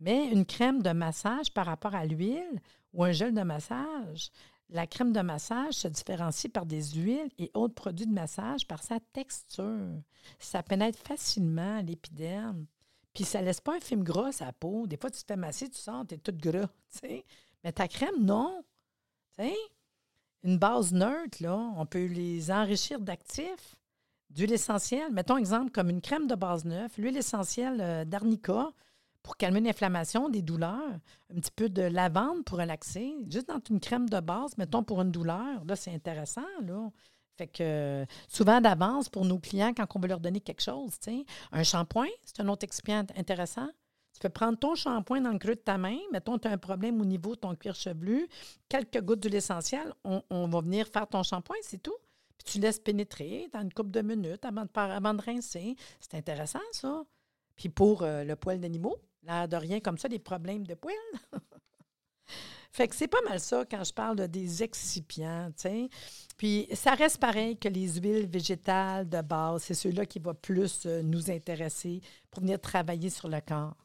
Mais 0.00 0.28
une 0.28 0.46
crème 0.46 0.82
de 0.82 0.90
massage 0.90 1.52
par 1.52 1.66
rapport 1.66 1.94
à 1.94 2.06
l'huile 2.06 2.60
ou 2.92 3.04
un 3.04 3.12
gel 3.12 3.34
de 3.34 3.42
massage, 3.42 4.30
la 4.70 4.86
crème 4.86 5.12
de 5.12 5.20
massage 5.20 5.74
se 5.74 5.88
différencie 5.88 6.52
par 6.52 6.66
des 6.66 6.82
huiles 6.92 7.30
et 7.38 7.50
autres 7.54 7.74
produits 7.74 8.06
de 8.06 8.12
massage 8.12 8.66
par 8.66 8.82
sa 8.82 9.00
texture. 9.00 10.02
Ça 10.38 10.62
pénètre 10.62 10.98
facilement 10.98 11.80
l'épiderme. 11.80 12.66
Puis 13.14 13.24
ça 13.24 13.42
laisse 13.42 13.60
pas 13.60 13.76
un 13.76 13.80
film 13.80 14.04
gras 14.04 14.36
à 14.40 14.52
peau. 14.52 14.86
Des 14.86 14.96
fois, 14.96 15.10
tu 15.10 15.20
te 15.20 15.26
fais 15.26 15.36
masser, 15.36 15.68
tu 15.68 15.78
sens, 15.78 16.06
tu 16.08 16.14
es 16.14 16.18
toute 16.18 16.36
gras. 16.36 16.68
Mais 17.64 17.72
ta 17.72 17.88
crème, 17.88 18.24
non. 18.24 18.62
sais 19.36 19.56
une 20.44 20.58
base 20.58 20.92
neutre, 20.92 21.38
on 21.44 21.86
peut 21.86 22.06
les 22.06 22.50
enrichir 22.50 23.00
d'actifs, 23.00 23.76
d'huile 24.30 24.52
essentielle. 24.52 25.12
Mettons 25.12 25.36
exemple 25.36 25.70
comme 25.70 25.90
une 25.90 26.00
crème 26.00 26.26
de 26.26 26.34
base 26.34 26.64
neuve, 26.64 26.90
l'huile 26.98 27.16
essentielle 27.16 27.80
euh, 27.80 28.04
d'arnica 28.04 28.70
pour 29.22 29.36
calmer 29.36 29.60
l'inflammation, 29.60 30.28
des 30.28 30.42
douleurs, 30.42 30.98
un 31.30 31.40
petit 31.40 31.50
peu 31.54 31.68
de 31.68 31.82
lavande 31.82 32.44
pour 32.44 32.58
relaxer, 32.58 33.14
juste 33.28 33.48
dans 33.48 33.60
une 33.68 33.80
crème 33.80 34.08
de 34.08 34.20
base, 34.20 34.56
mettons 34.56 34.82
pour 34.82 35.02
une 35.02 35.10
douleur. 35.10 35.64
Là, 35.66 35.76
c'est 35.76 35.92
intéressant, 35.92 36.46
là. 36.62 36.90
Fait 37.36 37.46
que 37.46 38.04
souvent 38.26 38.60
d'avance 38.60 39.08
pour 39.08 39.24
nos 39.24 39.38
clients, 39.38 39.72
quand 39.72 39.86
on 39.94 40.00
veut 40.00 40.08
leur 40.08 40.18
donner 40.18 40.40
quelque 40.40 40.62
chose, 40.62 40.98
un 41.52 41.62
shampoing, 41.62 42.08
c'est 42.24 42.40
un 42.40 42.48
autre 42.48 42.64
excipient 42.64 43.06
intéressant. 43.16 43.68
Tu 44.18 44.22
peux 44.26 44.30
prendre 44.30 44.58
ton 44.58 44.74
shampoing 44.74 45.20
dans 45.20 45.30
le 45.30 45.38
creux 45.38 45.54
de 45.54 45.60
ta 45.60 45.78
main. 45.78 45.96
Mettons, 46.10 46.38
tu 46.38 46.48
as 46.48 46.50
un 46.50 46.58
problème 46.58 47.00
au 47.00 47.04
niveau 47.04 47.36
de 47.36 47.40
ton 47.40 47.54
cuir 47.54 47.76
chevelu. 47.76 48.26
Quelques 48.68 49.00
gouttes 49.00 49.20
d'huile 49.20 49.36
essentielle, 49.36 49.94
on, 50.02 50.48
va 50.48 50.60
venir 50.60 50.88
faire 50.88 51.06
ton 51.06 51.22
shampoing, 51.22 51.54
c'est 51.62 51.80
tout. 51.80 51.94
Puis 52.36 52.54
tu 52.54 52.58
laisses 52.58 52.80
pénétrer 52.80 53.48
dans 53.52 53.60
une 53.60 53.72
couple 53.72 53.92
de 53.92 54.00
minutes 54.00 54.44
avant 54.44 54.62
de, 54.62 54.70
avant 54.74 55.14
de 55.14 55.22
rincer. 55.22 55.76
C'est 56.00 56.16
intéressant, 56.16 56.58
ça. 56.72 57.04
Puis 57.54 57.68
pour 57.68 58.02
euh, 58.02 58.24
le 58.24 58.34
poil 58.34 58.58
d'animaux, 58.58 58.96
là, 59.22 59.46
de 59.46 59.54
rien 59.54 59.78
comme 59.78 59.98
ça, 59.98 60.08
des 60.08 60.18
problèmes 60.18 60.66
de 60.66 60.74
poils. 60.74 60.96
fait 62.72 62.88
que 62.88 62.96
c'est 62.96 63.06
pas 63.06 63.22
mal 63.28 63.38
ça 63.38 63.64
quand 63.70 63.84
je 63.84 63.92
parle 63.92 64.26
des 64.26 64.64
excipients, 64.64 65.52
tu 65.56 65.62
sais. 65.62 65.88
Puis 66.36 66.66
ça 66.74 66.94
reste 66.94 67.18
pareil 67.18 67.56
que 67.56 67.68
les 67.68 68.00
huiles 68.00 68.26
végétales 68.26 69.08
de 69.08 69.20
base, 69.20 69.62
c'est 69.62 69.74
ceux-là 69.74 70.06
qui 70.06 70.18
vont 70.18 70.34
plus 70.34 70.86
euh, 70.86 71.02
nous 71.02 71.30
intéresser 71.30 72.00
pour 72.32 72.42
venir 72.42 72.60
travailler 72.60 73.10
sur 73.10 73.28
le 73.28 73.40
corps. 73.40 73.76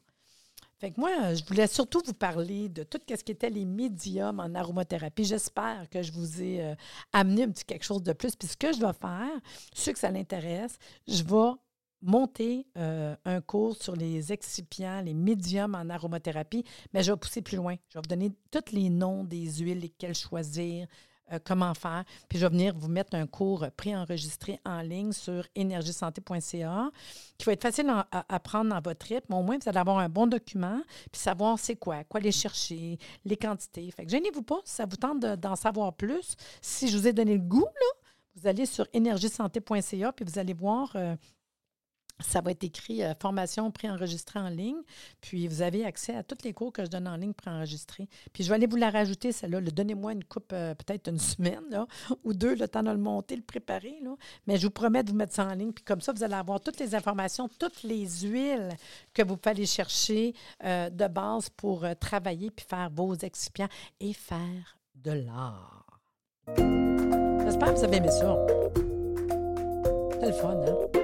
Moi, 0.96 1.34
je 1.34 1.44
voulais 1.44 1.66
surtout 1.66 2.02
vous 2.04 2.14
parler 2.14 2.68
de 2.68 2.82
tout 2.82 2.98
ce 3.08 3.22
qui 3.22 3.32
était 3.32 3.50
les 3.50 3.64
médiums 3.64 4.40
en 4.40 4.54
aromathérapie. 4.54 5.24
J'espère 5.24 5.88
que 5.90 6.02
je 6.02 6.12
vous 6.12 6.42
ai 6.42 6.62
euh, 6.62 6.74
amené 7.12 7.44
un 7.44 7.50
petit 7.50 7.64
quelque 7.64 7.84
chose 7.84 8.02
de 8.02 8.12
plus. 8.12 8.36
Puis 8.36 8.48
ce 8.48 8.56
que 8.56 8.72
je 8.72 8.80
vais 8.80 8.92
faire, 8.92 9.40
ceux 9.74 9.92
que 9.92 9.98
ça 9.98 10.10
l'intéresse, 10.10 10.78
je 11.08 11.22
vais 11.22 11.52
monter 12.02 12.66
euh, 12.76 13.16
un 13.24 13.40
cours 13.40 13.76
sur 13.76 13.96
les 13.96 14.32
excipients, 14.32 15.00
les 15.00 15.14
médiums 15.14 15.74
en 15.74 15.88
aromathérapie, 15.88 16.64
mais 16.92 17.02
je 17.02 17.12
vais 17.12 17.18
pousser 17.18 17.40
plus 17.40 17.56
loin. 17.56 17.76
Je 17.88 17.98
vais 17.98 18.02
vous 18.02 18.08
donner 18.08 18.32
tous 18.50 18.72
les 18.72 18.90
noms 18.90 19.24
des 19.24 19.46
huiles, 19.58 19.80
lesquelles 19.80 20.14
choisir, 20.14 20.86
euh, 21.32 21.38
comment 21.44 21.72
faire. 21.74 22.04
Puis 22.28 22.38
je 22.38 22.46
vais 22.46 22.50
venir 22.50 22.74
vous 22.76 22.88
mettre 22.88 23.14
un 23.14 23.26
cours 23.26 23.66
préenregistré 23.76 24.60
en 24.64 24.80
ligne 24.80 25.12
sur 25.12 25.46
énergiesanté.ca 25.54 26.90
qui 27.38 27.46
va 27.46 27.52
être 27.52 27.62
facile 27.62 27.92
à, 28.10 28.40
prendre 28.40 28.70
dans 28.70 28.80
votre 28.80 29.06
rythme. 29.06 29.32
Au 29.34 29.42
moins, 29.42 29.58
vous 29.58 29.68
allez 29.68 29.78
avoir 29.78 29.98
un 29.98 30.08
bon 30.08 30.26
document 30.26 30.80
puis 31.10 31.20
savoir 31.20 31.58
c'est 31.58 31.76
quoi, 31.76 32.04
quoi 32.04 32.20
aller 32.20 32.32
chercher, 32.32 32.98
les 33.24 33.36
quantités. 33.36 33.90
Gênez-vous 34.06 34.42
pas 34.42 34.60
ça 34.64 34.86
vous 34.86 34.96
tente 34.96 35.20
d'en 35.20 35.56
savoir 35.56 35.94
plus. 35.94 36.36
Si 36.60 36.88
je 36.88 36.96
vous 36.96 37.06
ai 37.06 37.12
donné 37.12 37.34
le 37.34 37.42
goût, 37.42 37.64
là, 37.64 38.10
vous 38.36 38.46
allez 38.46 38.66
sur 38.66 38.86
énergiesanté.ca 38.92 40.12
puis 40.12 40.24
vous 40.24 40.38
allez 40.38 40.54
voir. 40.54 40.92
Euh, 40.96 41.16
ça 42.20 42.40
va 42.40 42.52
être 42.52 42.62
écrit 42.62 43.02
euh, 43.02 43.12
formation 43.20 43.70
préenregistrée 43.70 44.38
en 44.38 44.48
ligne. 44.48 44.80
Puis 45.20 45.48
vous 45.48 45.62
avez 45.62 45.84
accès 45.84 46.14
à 46.14 46.22
tous 46.22 46.38
les 46.44 46.52
cours 46.52 46.72
que 46.72 46.84
je 46.84 46.90
donne 46.90 47.08
en 47.08 47.16
ligne 47.16 47.32
préenregistrés. 47.32 48.08
Puis 48.32 48.44
je 48.44 48.48
vais 48.48 48.54
aller 48.54 48.66
vous 48.66 48.76
la 48.76 48.90
rajouter, 48.90 49.32
celle-là. 49.32 49.60
Donnez-moi 49.60 50.12
une 50.12 50.24
coupe, 50.24 50.52
euh, 50.52 50.74
peut-être 50.74 51.08
une 51.08 51.18
semaine 51.18 51.86
ou 52.22 52.32
deux, 52.32 52.54
le 52.54 52.68
temps 52.68 52.82
de 52.82 52.90
le 52.90 52.98
monter, 52.98 53.36
le 53.36 53.42
préparer. 53.42 54.00
Mais 54.46 54.56
je 54.56 54.66
vous 54.66 54.70
promets 54.70 55.02
de 55.02 55.10
vous 55.10 55.16
mettre 55.16 55.34
ça 55.34 55.46
en 55.46 55.54
ligne. 55.54 55.72
Puis 55.72 55.84
comme 55.84 56.00
ça, 56.00 56.12
vous 56.12 56.22
allez 56.22 56.34
avoir 56.34 56.60
toutes 56.60 56.78
les 56.78 56.94
informations, 56.94 57.48
toutes 57.58 57.82
les 57.82 58.06
huiles 58.22 58.70
que 59.12 59.22
vous 59.22 59.36
pouvez 59.36 59.66
chercher 59.66 60.34
euh, 60.64 60.90
de 60.90 61.06
base 61.06 61.48
pour 61.50 61.84
travailler 62.00 62.50
puis 62.50 62.66
faire 62.68 62.90
vos 62.90 63.14
excipients 63.14 63.68
et 64.00 64.12
faire 64.12 64.78
de 64.94 65.12
l'art. 65.12 66.00
J'espère 66.46 67.74
que 67.74 67.78
vous 67.78 67.84
avez 67.84 67.96
aimé 67.96 68.10
ça. 68.10 68.36
C'est 70.20 70.26
le 70.26 70.32
fun, 70.32 70.56
hein? 70.66 71.03